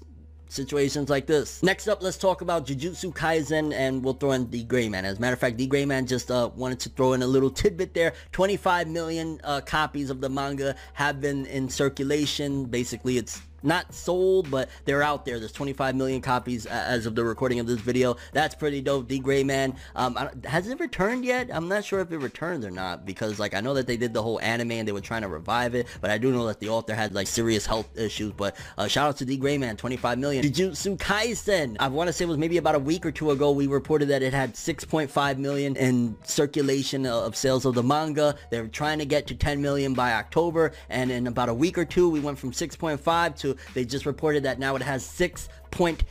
situations 0.51 1.09
like 1.09 1.25
this. 1.25 1.63
Next 1.63 1.87
up, 1.87 2.03
let's 2.03 2.17
talk 2.17 2.41
about 2.41 2.67
Jujutsu 2.67 3.13
Kaisen 3.13 3.73
and 3.73 4.03
we'll 4.03 4.13
throw 4.13 4.31
in 4.31 4.45
D 4.45 4.63
Gray 4.63 4.89
Man. 4.89 5.05
As 5.05 5.17
a 5.17 5.21
matter 5.21 5.33
of 5.33 5.39
fact, 5.39 5.57
D 5.57 5.67
Gray 5.67 5.85
Man 5.85 6.05
just 6.05 6.29
uh, 6.29 6.49
wanted 6.55 6.79
to 6.81 6.89
throw 6.89 7.13
in 7.13 7.21
a 7.21 7.27
little 7.27 7.49
tidbit 7.49 7.93
there. 7.93 8.13
25 8.31 8.87
million 8.87 9.39
uh, 9.43 9.61
copies 9.61 10.09
of 10.09 10.21
the 10.21 10.29
manga 10.29 10.75
have 10.93 11.21
been 11.21 11.45
in 11.45 11.69
circulation. 11.69 12.65
Basically, 12.65 13.17
it's 13.17 13.41
not 13.63 13.93
sold, 13.93 14.49
but 14.49 14.69
they're 14.85 15.03
out 15.03 15.25
there. 15.25 15.39
There's 15.39 15.51
25 15.51 15.95
million 15.95 16.21
copies 16.21 16.65
as 16.65 17.05
of 17.05 17.15
the 17.15 17.23
recording 17.23 17.59
of 17.59 17.67
this 17.67 17.79
video. 17.79 18.17
That's 18.33 18.55
pretty 18.55 18.81
dope. 18.81 19.07
D 19.07 19.19
Gray 19.19 19.43
Man, 19.43 19.75
um, 19.95 20.15
has 20.45 20.67
it 20.67 20.79
returned 20.79 21.25
yet? 21.25 21.49
I'm 21.51 21.67
not 21.67 21.83
sure 21.83 21.99
if 21.99 22.11
it 22.11 22.17
returned 22.17 22.63
or 22.63 22.71
not 22.71 23.05
because 23.05 23.39
like 23.39 23.53
I 23.53 23.61
know 23.61 23.73
that 23.73 23.87
they 23.87 23.97
did 23.97 24.13
the 24.13 24.21
whole 24.21 24.39
anime 24.41 24.71
and 24.71 24.87
they 24.87 24.91
were 24.91 25.01
trying 25.01 25.21
to 25.21 25.27
revive 25.27 25.75
it, 25.75 25.87
but 25.99 26.09
I 26.11 26.17
do 26.17 26.31
know 26.31 26.47
that 26.47 26.59
the 26.59 26.69
author 26.69 26.93
had 26.93 27.13
like 27.13 27.27
serious 27.27 27.65
health 27.65 27.97
issues. 27.97 28.33
But 28.33 28.55
uh, 28.77 28.87
shout 28.87 29.09
out 29.09 29.17
to 29.17 29.25
D 29.25 29.37
Gray 29.37 29.57
Man, 29.57 29.77
25 29.77 30.17
million. 30.17 30.43
Jujutsu 30.45 30.97
Kaisen, 30.97 31.77
I 31.79 31.87
want 31.87 32.07
to 32.07 32.13
say 32.13 32.25
it 32.25 32.27
was 32.27 32.37
maybe 32.37 32.57
about 32.57 32.75
a 32.75 32.79
week 32.79 33.05
or 33.05 33.11
two 33.11 33.31
ago. 33.31 33.51
We 33.51 33.67
reported 33.67 34.07
that 34.09 34.23
it 34.23 34.33
had 34.33 34.53
6.5 34.53 35.37
million 35.37 35.75
in 35.75 36.17
circulation 36.23 37.05
of 37.05 37.35
sales 37.35 37.65
of 37.65 37.75
the 37.75 37.83
manga. 37.83 38.35
They're 38.49 38.67
trying 38.67 38.99
to 38.99 39.05
get 39.05 39.27
to 39.27 39.35
10 39.35 39.61
million 39.61 39.93
by 39.93 40.13
October, 40.13 40.73
and 40.89 41.11
in 41.11 41.27
about 41.27 41.49
a 41.49 41.53
week 41.53 41.77
or 41.77 41.85
two, 41.85 42.09
we 42.09 42.19
went 42.19 42.39
from 42.39 42.51
6.5 42.51 43.35
to 43.39 43.50
they 43.73 43.85
just 43.85 44.05
reported 44.05 44.43
that 44.43 44.59
now 44.59 44.75
it 44.75 44.81
has 44.81 45.03
6.8 45.05 46.01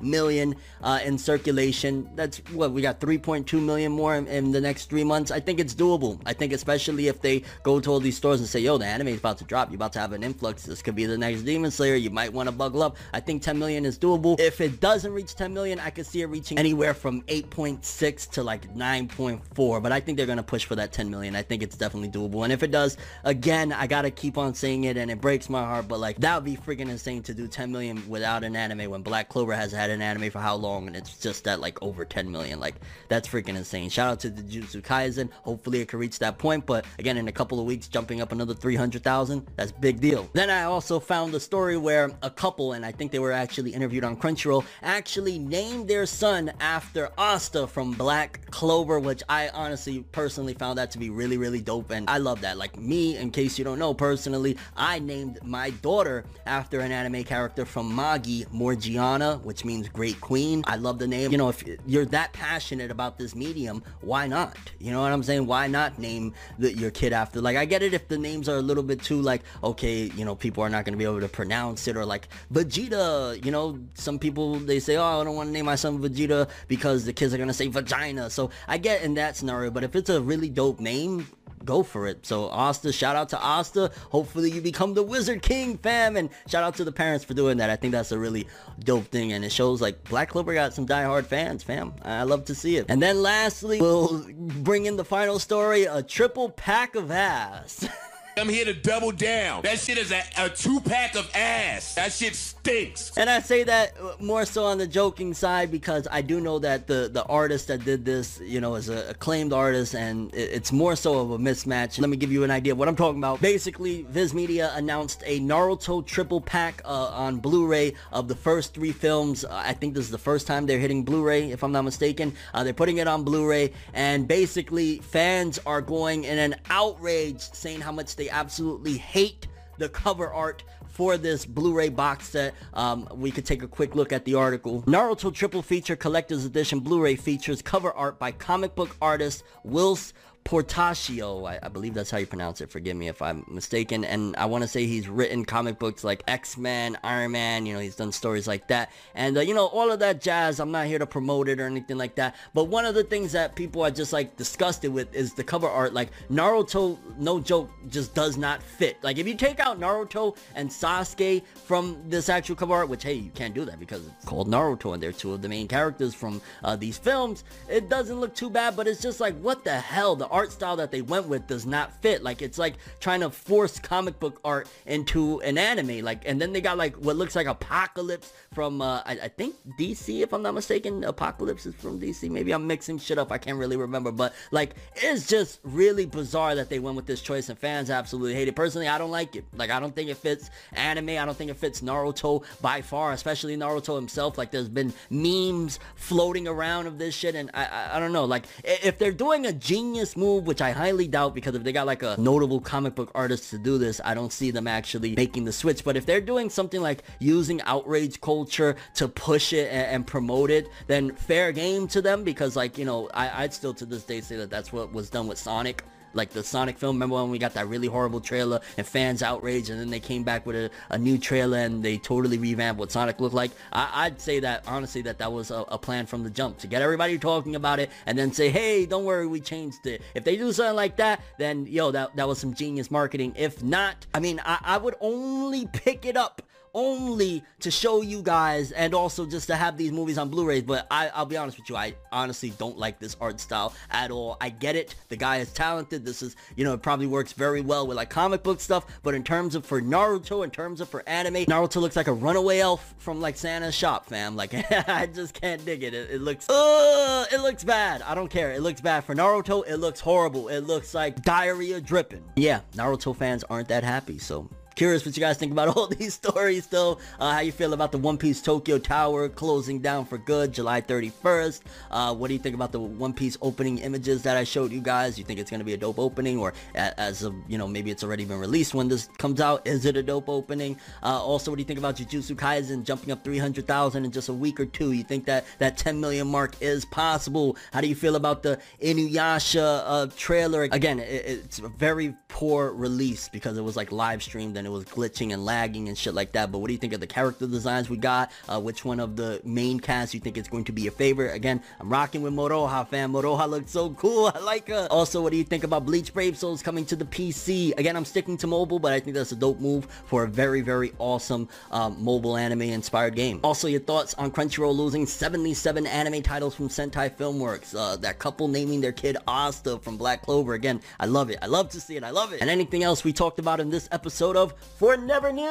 million 0.00 0.54
uh, 0.82 1.00
in 1.04 1.18
circulation. 1.18 2.08
That's 2.14 2.38
what 2.52 2.72
we 2.72 2.82
got 2.82 3.00
3.2 3.00 3.62
million 3.62 3.92
more 3.92 4.14
in, 4.14 4.26
in, 4.26 4.52
the 4.52 4.60
next 4.60 4.88
three 4.88 5.04
months. 5.04 5.30
I 5.30 5.40
think 5.40 5.60
it's 5.60 5.74
doable. 5.74 6.20
I 6.26 6.32
think 6.32 6.52
especially 6.52 7.08
if 7.08 7.20
they 7.20 7.42
go 7.62 7.80
to 7.80 7.90
all 7.90 8.00
these 8.00 8.16
stores 8.16 8.40
and 8.40 8.48
say, 8.48 8.60
yo, 8.60 8.78
the 8.78 8.86
anime 8.86 9.08
is 9.08 9.18
about 9.18 9.38
to 9.38 9.44
drop. 9.44 9.70
You're 9.70 9.76
about 9.76 9.92
to 9.94 9.98
have 9.98 10.12
an 10.12 10.22
influx. 10.22 10.64
This 10.64 10.82
could 10.82 10.94
be 10.94 11.06
the 11.06 11.18
next 11.18 11.42
Demon 11.42 11.70
Slayer. 11.70 11.94
You 11.94 12.10
might 12.10 12.32
want 12.32 12.48
to 12.48 12.54
buckle 12.54 12.82
up. 12.82 12.96
I 13.12 13.20
think 13.20 13.42
10 13.42 13.58
million 13.58 13.84
is 13.84 13.98
doable. 13.98 14.38
If 14.38 14.60
it 14.60 14.80
doesn't 14.80 15.12
reach 15.12 15.34
10 15.34 15.52
million, 15.52 15.80
I 15.80 15.90
could 15.90 16.06
see 16.06 16.22
it 16.22 16.26
reaching 16.26 16.58
anywhere 16.58 16.94
from 16.94 17.22
8.6 17.22 18.30
to 18.32 18.42
like 18.42 18.72
9.4. 18.74 19.82
But 19.82 19.92
I 19.92 20.00
think 20.00 20.16
they're 20.16 20.26
going 20.26 20.36
to 20.36 20.42
push 20.42 20.64
for 20.64 20.76
that 20.76 20.92
10 20.92 21.10
million. 21.10 21.34
I 21.34 21.42
think 21.42 21.62
it's 21.62 21.76
definitely 21.76 22.10
doable. 22.10 22.44
And 22.44 22.52
if 22.52 22.62
it 22.62 22.70
does, 22.70 22.96
again, 23.24 23.72
I 23.72 23.86
got 23.86 24.02
to 24.02 24.10
keep 24.10 24.38
on 24.38 24.54
saying 24.54 24.84
it 24.84 24.96
and 24.96 25.10
it 25.10 25.20
breaks 25.20 25.48
my 25.48 25.64
heart. 25.64 25.88
But 25.88 26.00
like 26.00 26.18
that 26.18 26.36
would 26.36 26.44
be 26.44 26.56
freaking 26.56 26.90
insane 26.90 27.22
to 27.24 27.34
do 27.34 27.48
10 27.48 27.72
million 27.72 28.08
without 28.08 28.44
an 28.44 28.56
anime 28.56 28.90
when 28.90 29.02
Black 29.02 29.28
Clover 29.28 29.45
has 29.54 29.72
had 29.72 29.90
an 29.90 30.02
anime 30.02 30.30
for 30.30 30.40
how 30.40 30.54
long 30.54 30.86
and 30.86 30.96
it's 30.96 31.18
just 31.18 31.46
at 31.48 31.60
like 31.60 31.82
over 31.82 32.04
10 32.04 32.30
million. 32.30 32.60
Like 32.60 32.74
that's 33.08 33.28
freaking 33.28 33.56
insane. 33.56 33.88
Shout 33.88 34.10
out 34.10 34.20
to 34.20 34.30
the 34.30 34.42
Jujutsu 34.42 34.82
Kaisen. 34.82 35.30
Hopefully 35.42 35.80
it 35.80 35.88
can 35.88 35.98
reach 35.98 36.18
that 36.18 36.38
point. 36.38 36.66
But 36.66 36.84
again, 36.98 37.16
in 37.16 37.28
a 37.28 37.32
couple 37.32 37.60
of 37.60 37.66
weeks, 37.66 37.88
jumping 37.88 38.20
up 38.20 38.32
another 38.32 38.54
300,000, 38.54 39.46
that's 39.56 39.72
big 39.72 40.00
deal. 40.00 40.28
Then 40.32 40.50
I 40.50 40.64
also 40.64 41.00
found 41.00 41.34
a 41.34 41.40
story 41.40 41.76
where 41.76 42.10
a 42.22 42.30
couple, 42.30 42.72
and 42.72 42.84
I 42.84 42.92
think 42.92 43.12
they 43.12 43.18
were 43.18 43.32
actually 43.32 43.72
interviewed 43.72 44.04
on 44.04 44.16
Crunchyroll, 44.16 44.64
actually 44.82 45.38
named 45.38 45.88
their 45.88 46.06
son 46.06 46.52
after 46.60 47.10
Asta 47.18 47.66
from 47.66 47.92
Black 47.92 48.50
Clover, 48.50 48.98
which 49.00 49.22
I 49.28 49.48
honestly 49.50 50.04
personally 50.12 50.54
found 50.54 50.78
that 50.78 50.90
to 50.92 50.98
be 50.98 51.10
really, 51.10 51.38
really 51.38 51.60
dope. 51.60 51.90
And 51.90 52.08
I 52.08 52.18
love 52.18 52.40
that. 52.42 52.56
Like 52.56 52.78
me, 52.78 53.16
in 53.16 53.30
case 53.30 53.58
you 53.58 53.64
don't 53.64 53.78
know 53.78 53.94
personally, 53.94 54.56
I 54.76 54.98
named 54.98 55.38
my 55.42 55.70
daughter 55.70 56.24
after 56.46 56.80
an 56.80 56.92
anime 56.92 57.24
character 57.24 57.64
from 57.64 57.94
Magi, 57.94 58.44
Morgiana, 58.50 59.35
which 59.44 59.64
means 59.64 59.88
Great 59.88 60.20
Queen. 60.20 60.62
I 60.66 60.76
love 60.76 60.98
the 60.98 61.06
name. 61.06 61.32
You 61.32 61.38
know, 61.38 61.48
if 61.48 61.64
you're 61.86 62.06
that 62.06 62.32
passionate 62.32 62.90
about 62.90 63.18
this 63.18 63.34
medium, 63.34 63.82
why 64.00 64.26
not? 64.26 64.56
You 64.78 64.92
know 64.92 65.00
what 65.00 65.12
I'm 65.12 65.22
saying? 65.22 65.46
Why 65.46 65.66
not 65.66 65.98
name 65.98 66.34
the, 66.58 66.72
your 66.72 66.90
kid 66.90 67.12
after? 67.12 67.40
Like, 67.40 67.56
I 67.56 67.64
get 67.64 67.82
it 67.82 67.94
if 67.94 68.08
the 68.08 68.18
names 68.18 68.48
are 68.48 68.56
a 68.56 68.62
little 68.62 68.82
bit 68.82 69.02
too 69.02 69.20
like, 69.20 69.42
okay, 69.62 70.04
you 70.16 70.24
know, 70.24 70.34
people 70.34 70.62
are 70.62 70.70
not 70.70 70.84
going 70.84 70.92
to 70.92 70.98
be 70.98 71.04
able 71.04 71.20
to 71.20 71.28
pronounce 71.28 71.88
it 71.88 71.96
or 71.96 72.04
like 72.04 72.28
Vegeta. 72.52 73.44
You 73.44 73.50
know, 73.50 73.78
some 73.94 74.18
people 74.18 74.56
they 74.56 74.80
say, 74.80 74.96
oh, 74.96 75.20
I 75.20 75.24
don't 75.24 75.36
want 75.36 75.48
to 75.48 75.52
name 75.52 75.66
my 75.66 75.76
son 75.76 75.98
Vegeta 75.98 76.48
because 76.68 77.04
the 77.04 77.12
kids 77.12 77.34
are 77.34 77.38
going 77.38 77.48
to 77.48 77.54
say 77.54 77.68
vagina. 77.68 78.30
So 78.30 78.50
I 78.68 78.78
get 78.78 79.02
in 79.02 79.14
that 79.14 79.36
scenario, 79.36 79.70
but 79.70 79.84
if 79.84 79.96
it's 79.96 80.10
a 80.10 80.20
really 80.20 80.48
dope 80.48 80.80
name, 80.80 81.26
go 81.66 81.82
for 81.82 82.06
it. 82.06 82.24
So 82.24 82.48
Asta, 82.48 82.92
shout 82.92 83.16
out 83.16 83.28
to 83.30 83.38
Asta. 83.38 83.90
Hopefully 84.10 84.50
you 84.50 84.62
become 84.62 84.94
the 84.94 85.02
Wizard 85.02 85.42
King, 85.42 85.76
fam. 85.76 86.16
And 86.16 86.30
shout 86.48 86.64
out 86.64 86.76
to 86.76 86.84
the 86.84 86.92
parents 86.92 87.24
for 87.24 87.34
doing 87.34 87.58
that. 87.58 87.68
I 87.68 87.76
think 87.76 87.92
that's 87.92 88.12
a 88.12 88.18
really 88.18 88.46
dope 88.78 89.06
thing. 89.06 89.32
And 89.32 89.44
it 89.44 89.52
shows 89.52 89.82
like 89.82 90.02
Black 90.04 90.30
Clover 90.30 90.54
got 90.54 90.72
some 90.72 90.86
diehard 90.86 91.26
fans, 91.26 91.62
fam. 91.62 91.92
I 92.02 92.22
love 92.22 92.46
to 92.46 92.54
see 92.54 92.76
it. 92.76 92.86
And 92.88 93.02
then 93.02 93.22
lastly, 93.22 93.80
we'll 93.80 94.24
bring 94.30 94.86
in 94.86 94.96
the 94.96 95.04
final 95.04 95.38
story, 95.38 95.84
a 95.84 96.02
triple 96.02 96.48
pack 96.50 96.94
of 96.94 97.10
ass. 97.10 97.86
I'm 98.38 98.50
here 98.50 98.66
to 98.66 98.74
double 98.74 99.12
down. 99.12 99.62
That 99.62 99.78
shit 99.78 99.96
is 99.96 100.12
a, 100.12 100.22
a 100.36 100.50
two 100.50 100.78
pack 100.80 101.16
of 101.16 101.26
ass. 101.34 101.94
That 101.94 102.12
shit 102.12 102.34
stinks. 102.34 103.16
And 103.16 103.30
I 103.30 103.40
say 103.40 103.64
that 103.64 103.94
more 104.20 104.44
so 104.44 104.64
on 104.64 104.76
the 104.76 104.86
joking 104.86 105.32
side 105.32 105.70
because 105.70 106.06
I 106.10 106.20
do 106.20 106.38
know 106.38 106.58
that 106.58 106.86
the 106.86 107.08
the 107.10 107.24
artist 107.24 107.68
that 107.68 107.86
did 107.86 108.04
this, 108.04 108.38
you 108.44 108.60
know, 108.60 108.74
is 108.74 108.90
a 108.90 109.08
acclaimed 109.08 109.54
artist, 109.54 109.94
and 109.94 110.34
it's 110.34 110.70
more 110.70 110.96
so 110.96 111.18
of 111.18 111.30
a 111.30 111.38
mismatch. 111.38 111.98
Let 111.98 112.10
me 112.10 112.18
give 112.18 112.30
you 112.30 112.44
an 112.44 112.50
idea 112.50 112.74
of 112.74 112.78
what 112.78 112.88
I'm 112.88 112.96
talking 112.96 113.20
about. 113.20 113.40
Basically, 113.40 114.02
Viz 114.10 114.34
Media 114.34 114.70
announced 114.74 115.22
a 115.24 115.40
Naruto 115.40 116.04
triple 116.04 116.42
pack 116.42 116.82
uh, 116.84 116.88
on 116.88 117.38
Blu-ray 117.38 117.94
of 118.12 118.28
the 118.28 118.36
first 118.36 118.74
three 118.74 118.92
films. 118.92 119.46
Uh, 119.46 119.62
I 119.64 119.72
think 119.72 119.94
this 119.94 120.04
is 120.04 120.10
the 120.10 120.18
first 120.18 120.46
time 120.46 120.66
they're 120.66 120.78
hitting 120.78 121.04
Blu-ray, 121.04 121.52
if 121.52 121.64
I'm 121.64 121.72
not 121.72 121.84
mistaken. 121.84 122.34
Uh, 122.52 122.64
they're 122.64 122.74
putting 122.74 122.98
it 122.98 123.08
on 123.08 123.24
Blu-ray, 123.24 123.72
and 123.94 124.28
basically 124.28 124.98
fans 124.98 125.58
are 125.64 125.80
going 125.80 126.24
in 126.24 126.36
an 126.36 126.56
outrage, 126.68 127.40
saying 127.40 127.80
how 127.80 127.92
much 127.92 128.14
they 128.14 128.25
they 128.26 128.30
absolutely 128.30 128.98
hate 128.98 129.46
the 129.78 129.88
cover 129.88 130.32
art 130.32 130.64
for 130.88 131.16
this 131.16 131.44
Blu-ray 131.46 131.90
box 131.90 132.30
set. 132.30 132.54
Um, 132.74 133.08
we 133.12 133.30
could 133.30 133.44
take 133.44 133.62
a 133.62 133.68
quick 133.68 133.94
look 133.94 134.12
at 134.12 134.24
the 134.24 134.34
article. 134.34 134.82
Naruto 134.82 135.32
Triple 135.32 135.62
Feature 135.62 135.96
Collector's 135.96 136.44
Edition 136.44 136.80
Blu-ray 136.80 137.16
features 137.16 137.62
cover 137.62 137.92
art 137.92 138.18
by 138.18 138.32
comic 138.32 138.74
book 138.74 138.96
artist 139.00 139.44
Whilce 139.64 140.12
Portacio, 140.46 141.48
I, 141.48 141.58
I, 141.60 141.68
believe 141.68 141.92
that's 141.92 142.10
how 142.10 142.18
you 142.18 142.26
pronounce 142.26 142.60
it. 142.60 142.70
Forgive 142.70 142.96
me 142.96 143.08
if 143.08 143.20
I'm 143.20 143.44
mistaken. 143.48 144.04
And 144.04 144.36
I 144.36 144.46
want 144.46 144.62
to 144.62 144.68
say 144.68 144.86
he's 144.86 145.08
written 145.08 145.44
comic 145.44 145.78
books 145.78 146.04
like 146.04 146.22
X-Men, 146.28 146.96
Iron 147.02 147.32
Man. 147.32 147.66
You 147.66 147.74
know, 147.74 147.80
he's 147.80 147.96
done 147.96 148.12
stories 148.12 148.46
like 148.46 148.68
that. 148.68 148.92
And 149.14 149.36
uh, 149.36 149.40
you 149.40 149.54
know, 149.54 149.66
all 149.66 149.90
of 149.90 149.98
that 150.00 150.20
jazz. 150.20 150.60
I'm 150.60 150.70
not 150.70 150.86
here 150.86 151.00
to 151.00 151.06
promote 151.06 151.48
it 151.48 151.58
or 151.58 151.66
anything 151.66 151.98
like 151.98 152.14
that. 152.16 152.36
But 152.54 152.64
one 152.64 152.84
of 152.84 152.94
the 152.94 153.02
things 153.02 153.32
that 153.32 153.56
people 153.56 153.82
are 153.82 153.90
just 153.90 154.12
like 154.12 154.36
disgusted 154.36 154.92
with 154.92 155.12
is 155.14 155.34
the 155.34 155.42
cover 155.42 155.68
art. 155.68 155.92
Like 155.92 156.10
Naruto, 156.30 156.98
no 157.18 157.40
joke, 157.40 157.70
just 157.88 158.14
does 158.14 158.36
not 158.36 158.62
fit. 158.62 159.02
Like 159.02 159.18
if 159.18 159.26
you 159.26 159.34
take 159.34 159.58
out 159.58 159.80
Naruto 159.80 160.36
and 160.54 160.70
Sasuke 160.70 161.44
from 161.64 161.98
this 162.08 162.28
actual 162.28 162.54
cover 162.54 162.74
art, 162.74 162.88
which 162.88 163.02
hey, 163.02 163.14
you 163.14 163.30
can't 163.30 163.54
do 163.54 163.64
that 163.64 163.80
because 163.80 164.06
it's 164.06 164.24
called 164.24 164.48
Naruto 164.48 164.94
and 164.94 165.02
they're 165.02 165.12
two 165.12 165.32
of 165.32 165.42
the 165.42 165.48
main 165.48 165.66
characters 165.66 166.14
from 166.14 166.40
uh, 166.62 166.76
these 166.76 166.98
films. 166.98 167.42
It 167.68 167.88
doesn't 167.88 168.20
look 168.20 168.34
too 168.34 168.50
bad, 168.50 168.76
but 168.76 168.86
it's 168.86 169.02
just 169.02 169.18
like 169.18 169.36
what 169.40 169.64
the 169.64 169.78
hell. 169.78 170.14
The 170.14 170.35
art 170.36 170.52
style 170.52 170.76
that 170.76 170.90
they 170.90 171.00
went 171.00 171.26
with 171.28 171.46
does 171.46 171.64
not 171.64 171.90
fit. 172.02 172.22
Like 172.22 172.42
it's 172.42 172.58
like 172.58 172.74
trying 173.00 173.20
to 173.20 173.30
force 173.30 173.78
comic 173.78 174.20
book 174.20 174.38
art 174.44 174.68
into 174.84 175.40
an 175.40 175.56
anime. 175.56 176.04
Like 176.04 176.24
and 176.26 176.38
then 176.38 176.52
they 176.52 176.60
got 176.60 176.76
like 176.76 176.94
what 176.96 177.16
looks 177.16 177.34
like 177.34 177.46
Apocalypse 177.46 178.34
from 178.52 178.82
uh, 178.82 179.00
I, 179.06 179.12
I 179.12 179.28
think 179.28 179.54
DC 179.78 180.20
if 180.20 180.34
I'm 180.34 180.42
not 180.42 180.52
mistaken. 180.52 181.04
Apocalypse 181.04 181.64
is 181.64 181.74
from 181.74 181.98
DC. 181.98 182.30
Maybe 182.30 182.52
I'm 182.52 182.66
mixing 182.66 182.98
shit 182.98 183.16
up. 183.16 183.32
I 183.32 183.38
can't 183.38 183.56
really 183.56 183.78
remember. 183.78 184.12
But 184.12 184.34
like 184.50 184.74
it's 184.96 185.26
just 185.26 185.58
really 185.62 186.04
bizarre 186.04 186.54
that 186.54 186.68
they 186.68 186.80
went 186.80 186.96
with 186.96 187.06
this 187.06 187.22
choice 187.22 187.48
and 187.48 187.58
fans 187.58 187.88
absolutely 187.88 188.34
hate 188.34 188.46
it. 188.46 188.54
Personally, 188.54 188.88
I 188.88 188.98
don't 188.98 189.10
like 189.10 189.36
it. 189.36 189.44
Like 189.54 189.70
I 189.70 189.80
don't 189.80 189.94
think 189.94 190.10
it 190.10 190.18
fits 190.18 190.50
anime. 190.74 191.08
I 191.08 191.24
don't 191.24 191.36
think 191.36 191.50
it 191.50 191.56
fits 191.56 191.80
Naruto 191.80 192.44
by 192.60 192.82
far, 192.82 193.12
especially 193.12 193.56
Naruto 193.56 193.96
himself. 193.96 194.36
Like 194.36 194.50
there's 194.50 194.68
been 194.68 194.92
memes 195.08 195.80
floating 195.94 196.46
around 196.46 196.86
of 196.88 196.98
this 196.98 197.14
shit 197.14 197.34
and 197.34 197.50
I, 197.54 197.64
I, 197.64 197.96
I 197.96 198.00
don't 198.00 198.12
know. 198.12 198.26
Like 198.26 198.44
if 198.62 198.98
they're 198.98 199.12
doing 199.12 199.46
a 199.46 199.52
genius 199.54 200.14
move, 200.26 200.46
which 200.46 200.60
I 200.60 200.72
highly 200.72 201.06
doubt 201.08 201.34
because 201.34 201.54
if 201.54 201.62
they 201.62 201.72
got 201.72 201.86
like 201.86 202.02
a 202.02 202.16
notable 202.18 202.60
comic 202.60 202.94
book 202.94 203.10
artist 203.14 203.50
to 203.50 203.58
do 203.58 203.78
this, 203.78 204.00
I 204.04 204.14
don't 204.14 204.32
see 204.32 204.50
them 204.50 204.66
actually 204.66 205.14
making 205.14 205.44
the 205.44 205.52
switch. 205.52 205.84
But 205.84 205.96
if 205.96 206.04
they're 206.06 206.20
doing 206.20 206.50
something 206.50 206.80
like 206.80 207.04
using 207.18 207.60
outrage 207.62 208.20
culture 208.20 208.76
to 208.94 209.08
push 209.08 209.52
it 209.52 209.70
and, 209.70 209.86
and 209.86 210.06
promote 210.06 210.50
it, 210.50 210.68
then 210.86 211.14
fair 211.14 211.52
game 211.52 211.86
to 211.88 212.02
them 212.02 212.24
because 212.24 212.56
like, 212.56 212.76
you 212.78 212.84
know, 212.84 213.08
I, 213.14 213.44
I'd 213.44 213.54
still 213.54 213.74
to 213.74 213.86
this 213.86 214.04
day 214.04 214.20
say 214.20 214.36
that 214.36 214.50
that's 214.50 214.72
what 214.72 214.92
was 214.92 215.10
done 215.10 215.28
with 215.28 215.38
Sonic 215.38 215.84
like 216.16 216.30
the 216.30 216.42
Sonic 216.42 216.78
film. 216.78 216.96
Remember 216.96 217.16
when 217.16 217.30
we 217.30 217.38
got 217.38 217.54
that 217.54 217.68
really 217.68 217.88
horrible 217.88 218.20
trailer 218.20 218.60
and 218.76 218.86
fans 218.86 219.22
outraged 219.22 219.70
and 219.70 219.80
then 219.80 219.90
they 219.90 220.00
came 220.00 220.22
back 220.22 220.46
with 220.46 220.56
a, 220.56 220.70
a 220.90 220.98
new 220.98 221.18
trailer 221.18 221.58
and 221.58 221.82
they 221.82 221.98
totally 221.98 222.38
revamped 222.38 222.78
what 222.78 222.90
Sonic 222.90 223.20
looked 223.20 223.34
like? 223.34 223.50
I, 223.72 224.08
would 224.08 224.20
say 224.20 224.40
that, 224.40 224.64
honestly, 224.66 225.02
that 225.02 225.18
that 225.18 225.32
was 225.32 225.50
a, 225.50 225.64
a, 225.68 225.78
plan 225.78 226.06
from 226.06 226.24
the 226.24 226.30
jump 226.30 226.58
to 226.58 226.66
get 226.66 226.82
everybody 226.82 227.18
talking 227.18 227.54
about 227.54 227.78
it 227.78 227.90
and 228.06 228.18
then 228.18 228.32
say, 228.32 228.48
hey, 228.48 228.86
don't 228.86 229.04
worry, 229.04 229.26
we 229.26 229.40
changed 229.40 229.86
it. 229.86 230.02
If 230.14 230.24
they 230.24 230.36
do 230.36 230.52
something 230.52 230.74
like 230.74 230.96
that, 230.96 231.20
then, 231.38 231.66
yo, 231.66 231.90
that, 231.90 232.16
that 232.16 232.26
was 232.26 232.38
some 232.38 232.54
genius 232.54 232.90
marketing. 232.90 233.34
If 233.36 233.62
not, 233.62 234.06
I 234.14 234.20
mean, 234.20 234.40
I, 234.44 234.58
I 234.62 234.78
would 234.78 234.94
only 235.00 235.66
pick 235.72 236.06
it 236.06 236.16
up 236.16 236.42
only 236.76 237.42
to 237.60 237.70
show 237.70 238.02
you 238.02 238.22
guys 238.22 238.70
and 238.70 238.94
also 238.94 239.26
just 239.26 239.48
to 239.48 239.56
have 239.56 239.76
these 239.76 239.90
movies 239.90 240.18
on 240.18 240.28
Blu-rays. 240.28 240.62
But 240.62 240.86
I, 240.90 241.08
I'll 241.08 241.26
be 241.26 241.36
honest 241.36 241.58
with 241.58 241.68
you, 241.68 241.74
I 241.74 241.94
honestly 242.12 242.50
don't 242.50 242.78
like 242.78 243.00
this 243.00 243.16
art 243.20 243.40
style 243.40 243.74
at 243.90 244.10
all. 244.12 244.36
I 244.40 244.50
get 244.50 244.76
it. 244.76 244.94
The 245.08 245.16
guy 245.16 245.38
is 245.38 245.52
talented. 245.52 246.04
This 246.04 246.22
is, 246.22 246.36
you 246.54 246.64
know, 246.64 246.74
it 246.74 246.82
probably 246.82 247.06
works 247.06 247.32
very 247.32 247.62
well 247.62 247.86
with 247.86 247.96
like 247.96 248.10
comic 248.10 248.42
book 248.42 248.60
stuff. 248.60 248.86
But 249.02 249.14
in 249.14 249.24
terms 249.24 249.54
of 249.54 249.64
for 249.64 249.80
Naruto, 249.80 250.44
in 250.44 250.50
terms 250.50 250.80
of 250.80 250.88
for 250.88 251.02
anime, 251.08 251.46
Naruto 251.46 251.80
looks 251.80 251.96
like 251.96 252.08
a 252.08 252.12
runaway 252.12 252.58
elf 252.58 252.94
from 252.98 253.20
like 253.20 253.36
Santa's 253.36 253.74
shop, 253.74 254.06
fam. 254.06 254.36
Like, 254.36 254.52
I 254.88 255.06
just 255.06 255.34
can't 255.34 255.64
dig 255.64 255.82
it. 255.82 255.94
It, 255.94 256.10
it 256.10 256.20
looks, 256.20 256.48
uh, 256.50 257.24
it 257.32 257.40
looks 257.40 257.64
bad. 257.64 258.02
I 258.02 258.14
don't 258.14 258.30
care. 258.30 258.52
It 258.52 258.60
looks 258.60 258.82
bad 258.82 259.02
for 259.04 259.14
Naruto. 259.14 259.66
It 259.66 259.78
looks 259.78 260.00
horrible. 260.00 260.48
It 260.48 260.60
looks 260.60 260.92
like 260.92 261.22
diarrhea 261.22 261.80
dripping. 261.80 262.22
Yeah, 262.36 262.60
Naruto 262.74 263.16
fans 263.16 263.44
aren't 263.48 263.68
that 263.68 263.82
happy. 263.82 264.18
So 264.18 264.50
Curious 264.76 265.06
what 265.06 265.16
you 265.16 265.22
guys 265.22 265.38
think 265.38 265.52
about 265.52 265.68
all 265.76 265.86
these 265.86 266.12
stories 266.12 266.66
though. 266.66 266.98
Uh, 267.18 267.32
how 267.32 267.40
you 267.40 267.50
feel 267.50 267.72
about 267.72 267.92
the 267.92 267.98
One 267.98 268.18
Piece 268.18 268.42
Tokyo 268.42 268.78
Tower 268.78 269.26
closing 269.30 269.80
down 269.80 270.04
for 270.04 270.18
good 270.18 270.52
July 270.52 270.82
31st. 270.82 271.62
Uh, 271.90 272.14
what 272.14 272.28
do 272.28 272.34
you 272.34 272.38
think 272.38 272.54
about 272.54 272.72
the 272.72 272.80
One 272.80 273.14
Piece 273.14 273.38
opening 273.40 273.78
images 273.78 274.22
that 274.24 274.36
I 274.36 274.44
showed 274.44 274.70
you 274.70 274.82
guys? 274.82 275.18
You 275.18 275.24
think 275.24 275.40
it's 275.40 275.50
going 275.50 275.60
to 275.60 275.64
be 275.64 275.72
a 275.72 275.78
dope 275.78 275.98
opening 275.98 276.38
or 276.38 276.52
as 276.74 277.22
of, 277.22 277.34
you 277.48 277.56
know, 277.56 277.66
maybe 277.66 277.90
it's 277.90 278.04
already 278.04 278.26
been 278.26 278.38
released 278.38 278.74
when 278.74 278.86
this 278.86 279.08
comes 279.16 279.40
out. 279.40 279.66
Is 279.66 279.86
it 279.86 279.96
a 279.96 280.02
dope 280.02 280.28
opening? 280.28 280.76
Uh, 281.02 281.22
also, 281.22 281.50
what 281.50 281.56
do 281.56 281.62
you 281.62 281.66
think 281.66 281.78
about 281.78 281.96
Jujutsu 281.96 282.36
Kaisen 282.36 282.84
jumping 282.84 283.10
up 283.10 283.24
300,000 283.24 284.04
in 284.04 284.10
just 284.10 284.28
a 284.28 284.34
week 284.34 284.60
or 284.60 284.66
two? 284.66 284.92
You 284.92 285.04
think 285.04 285.24
that 285.24 285.46
that 285.56 285.78
10 285.78 285.98
million 285.98 286.26
mark 286.28 286.54
is 286.60 286.84
possible? 286.84 287.56
How 287.72 287.80
do 287.80 287.88
you 287.88 287.94
feel 287.94 288.16
about 288.16 288.42
the 288.42 288.60
Inuyasha 288.82 289.82
uh, 289.86 290.06
trailer? 290.18 290.64
Again, 290.64 291.00
it, 291.00 291.24
it's 291.24 291.60
a 291.60 291.68
very 291.68 292.14
poor 292.28 292.74
release 292.74 293.30
because 293.30 293.56
it 293.56 293.62
was 293.62 293.76
like 293.76 293.90
live 293.90 294.22
streamed 294.22 294.58
and 294.58 294.65
it 294.66 294.70
was 294.70 294.84
glitching 294.84 295.32
and 295.32 295.44
lagging 295.44 295.88
and 295.88 295.96
shit 295.96 296.14
like 296.14 296.32
that. 296.32 296.52
But 296.52 296.58
what 296.58 296.68
do 296.68 296.72
you 296.72 296.78
think 296.78 296.92
of 296.92 297.00
the 297.00 297.06
character 297.06 297.46
designs 297.46 297.88
we 297.88 297.96
got? 297.96 298.30
Uh, 298.48 298.60
which 298.60 298.84
one 298.84 299.00
of 299.00 299.16
the 299.16 299.40
main 299.44 299.80
cast 299.80 300.14
you 300.14 300.20
think 300.20 300.36
is 300.36 300.48
going 300.48 300.64
to 300.64 300.72
be 300.72 300.82
your 300.82 300.92
favorite? 300.92 301.34
Again, 301.34 301.62
I'm 301.80 301.88
rocking 301.88 302.22
with 302.22 302.32
Moroha, 302.32 302.86
fam. 302.88 303.12
Moroha 303.12 303.48
looks 303.48 303.70
so 303.70 303.90
cool. 303.90 304.26
I 304.34 304.40
like 304.40 304.68
her. 304.68 304.88
Also, 304.90 305.22
what 305.22 305.32
do 305.32 305.38
you 305.38 305.44
think 305.44 305.64
about 305.64 305.86
Bleach 305.86 306.12
Brave 306.12 306.36
Souls 306.36 306.62
coming 306.62 306.84
to 306.86 306.96
the 306.96 307.04
PC? 307.04 307.76
Again, 307.78 307.96
I'm 307.96 308.04
sticking 308.04 308.36
to 308.38 308.46
mobile, 308.46 308.78
but 308.78 308.92
I 308.92 309.00
think 309.00 309.14
that's 309.14 309.32
a 309.32 309.36
dope 309.36 309.60
move 309.60 309.86
for 310.06 310.24
a 310.24 310.28
very, 310.28 310.60
very 310.60 310.92
awesome 310.98 311.48
um, 311.70 312.02
mobile 312.02 312.36
anime 312.36 312.62
inspired 312.62 313.14
game. 313.14 313.40
Also, 313.42 313.68
your 313.68 313.80
thoughts 313.80 314.14
on 314.14 314.30
Crunchyroll 314.30 314.76
losing 314.76 315.06
77 315.06 315.86
anime 315.86 316.22
titles 316.22 316.54
from 316.54 316.68
Sentai 316.68 317.14
Filmworks. 317.14 317.74
Uh, 317.74 317.96
that 317.96 318.18
couple 318.18 318.48
naming 318.48 318.80
their 318.80 318.92
kid 318.92 319.16
Asta 319.26 319.78
from 319.78 319.96
Black 319.96 320.22
Clover. 320.22 320.54
Again, 320.54 320.80
I 320.98 321.06
love 321.06 321.30
it. 321.30 321.38
I 321.42 321.46
love 321.46 321.68
to 321.70 321.80
see 321.80 321.96
it. 321.96 322.04
I 322.04 322.10
love 322.10 322.32
it. 322.32 322.40
And 322.40 322.50
anything 322.50 322.82
else 322.82 323.04
we 323.04 323.12
talked 323.12 323.38
about 323.38 323.60
in 323.60 323.70
this 323.70 323.88
episode 323.92 324.36
of 324.36 324.54
for 324.78 324.96
Never 324.96 325.32
News. 325.32 325.46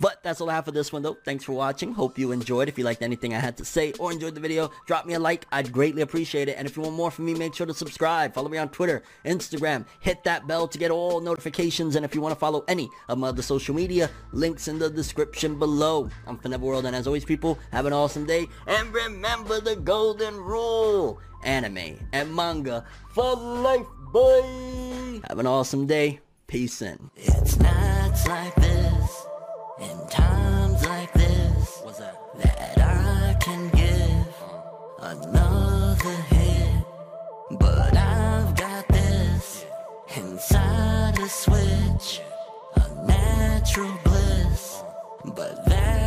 But 0.00 0.22
that's 0.22 0.40
all 0.40 0.48
I 0.50 0.54
have 0.54 0.64
for 0.64 0.70
this 0.70 0.92
one 0.92 1.02
though. 1.02 1.16
Thanks 1.24 1.44
for 1.44 1.52
watching. 1.52 1.92
Hope 1.92 2.18
you 2.18 2.32
enjoyed. 2.32 2.68
If 2.68 2.78
you 2.78 2.84
liked 2.84 3.02
anything 3.02 3.34
I 3.34 3.40
had 3.40 3.56
to 3.56 3.64
say 3.64 3.92
or 3.98 4.12
enjoyed 4.12 4.34
the 4.34 4.40
video, 4.40 4.70
drop 4.86 5.06
me 5.06 5.14
a 5.14 5.18
like. 5.18 5.46
I'd 5.50 5.72
greatly 5.72 6.02
appreciate 6.02 6.48
it. 6.48 6.56
And 6.56 6.68
if 6.68 6.76
you 6.76 6.82
want 6.82 6.94
more 6.94 7.10
from 7.10 7.24
me, 7.26 7.34
make 7.34 7.54
sure 7.54 7.66
to 7.66 7.74
subscribe. 7.74 8.34
Follow 8.34 8.48
me 8.48 8.58
on 8.58 8.68
Twitter, 8.68 9.02
Instagram. 9.24 9.84
Hit 10.00 10.22
that 10.24 10.46
bell 10.46 10.68
to 10.68 10.78
get 10.78 10.90
all 10.90 11.20
notifications. 11.20 11.96
And 11.96 12.04
if 12.04 12.14
you 12.14 12.20
want 12.20 12.32
to 12.34 12.38
follow 12.38 12.64
any 12.68 12.88
of 13.08 13.18
my 13.18 13.28
other 13.28 13.42
social 13.42 13.74
media, 13.74 14.10
links 14.32 14.68
in 14.68 14.78
the 14.78 14.88
description 14.88 15.58
below. 15.58 16.08
I'm 16.26 16.38
Forever 16.38 16.64
World. 16.64 16.86
And 16.86 16.94
as 16.94 17.06
always, 17.06 17.24
people, 17.24 17.58
have 17.72 17.86
an 17.86 17.92
awesome 17.92 18.26
day. 18.26 18.46
And 18.66 18.92
remember 18.92 19.60
the 19.60 19.76
golden 19.76 20.36
rule. 20.36 21.20
Anime 21.44 21.98
and 22.12 22.34
manga 22.34 22.84
for 23.10 23.36
life, 23.36 23.86
boy. 24.12 25.20
Have 25.28 25.38
an 25.38 25.46
awesome 25.46 25.86
day. 25.86 26.20
Peace 26.48 26.80
in. 26.80 27.10
It's 27.14 27.58
nights 27.58 28.26
like 28.26 28.54
this, 28.54 29.26
and 29.82 30.10
times 30.10 30.82
like 30.86 31.12
this, 31.12 31.82
that? 31.98 32.16
that 32.38 32.78
I 32.78 33.36
can 33.38 33.68
give 33.68 34.34
another 34.98 36.14
hit. 36.30 36.84
But 37.50 37.94
I've 37.94 38.56
got 38.56 38.88
this 38.88 39.66
inside 40.16 41.18
a 41.18 41.28
switch, 41.28 42.22
a 42.76 43.06
natural 43.06 43.92
bliss. 44.02 44.82
But 45.26 45.66
that 45.66 45.97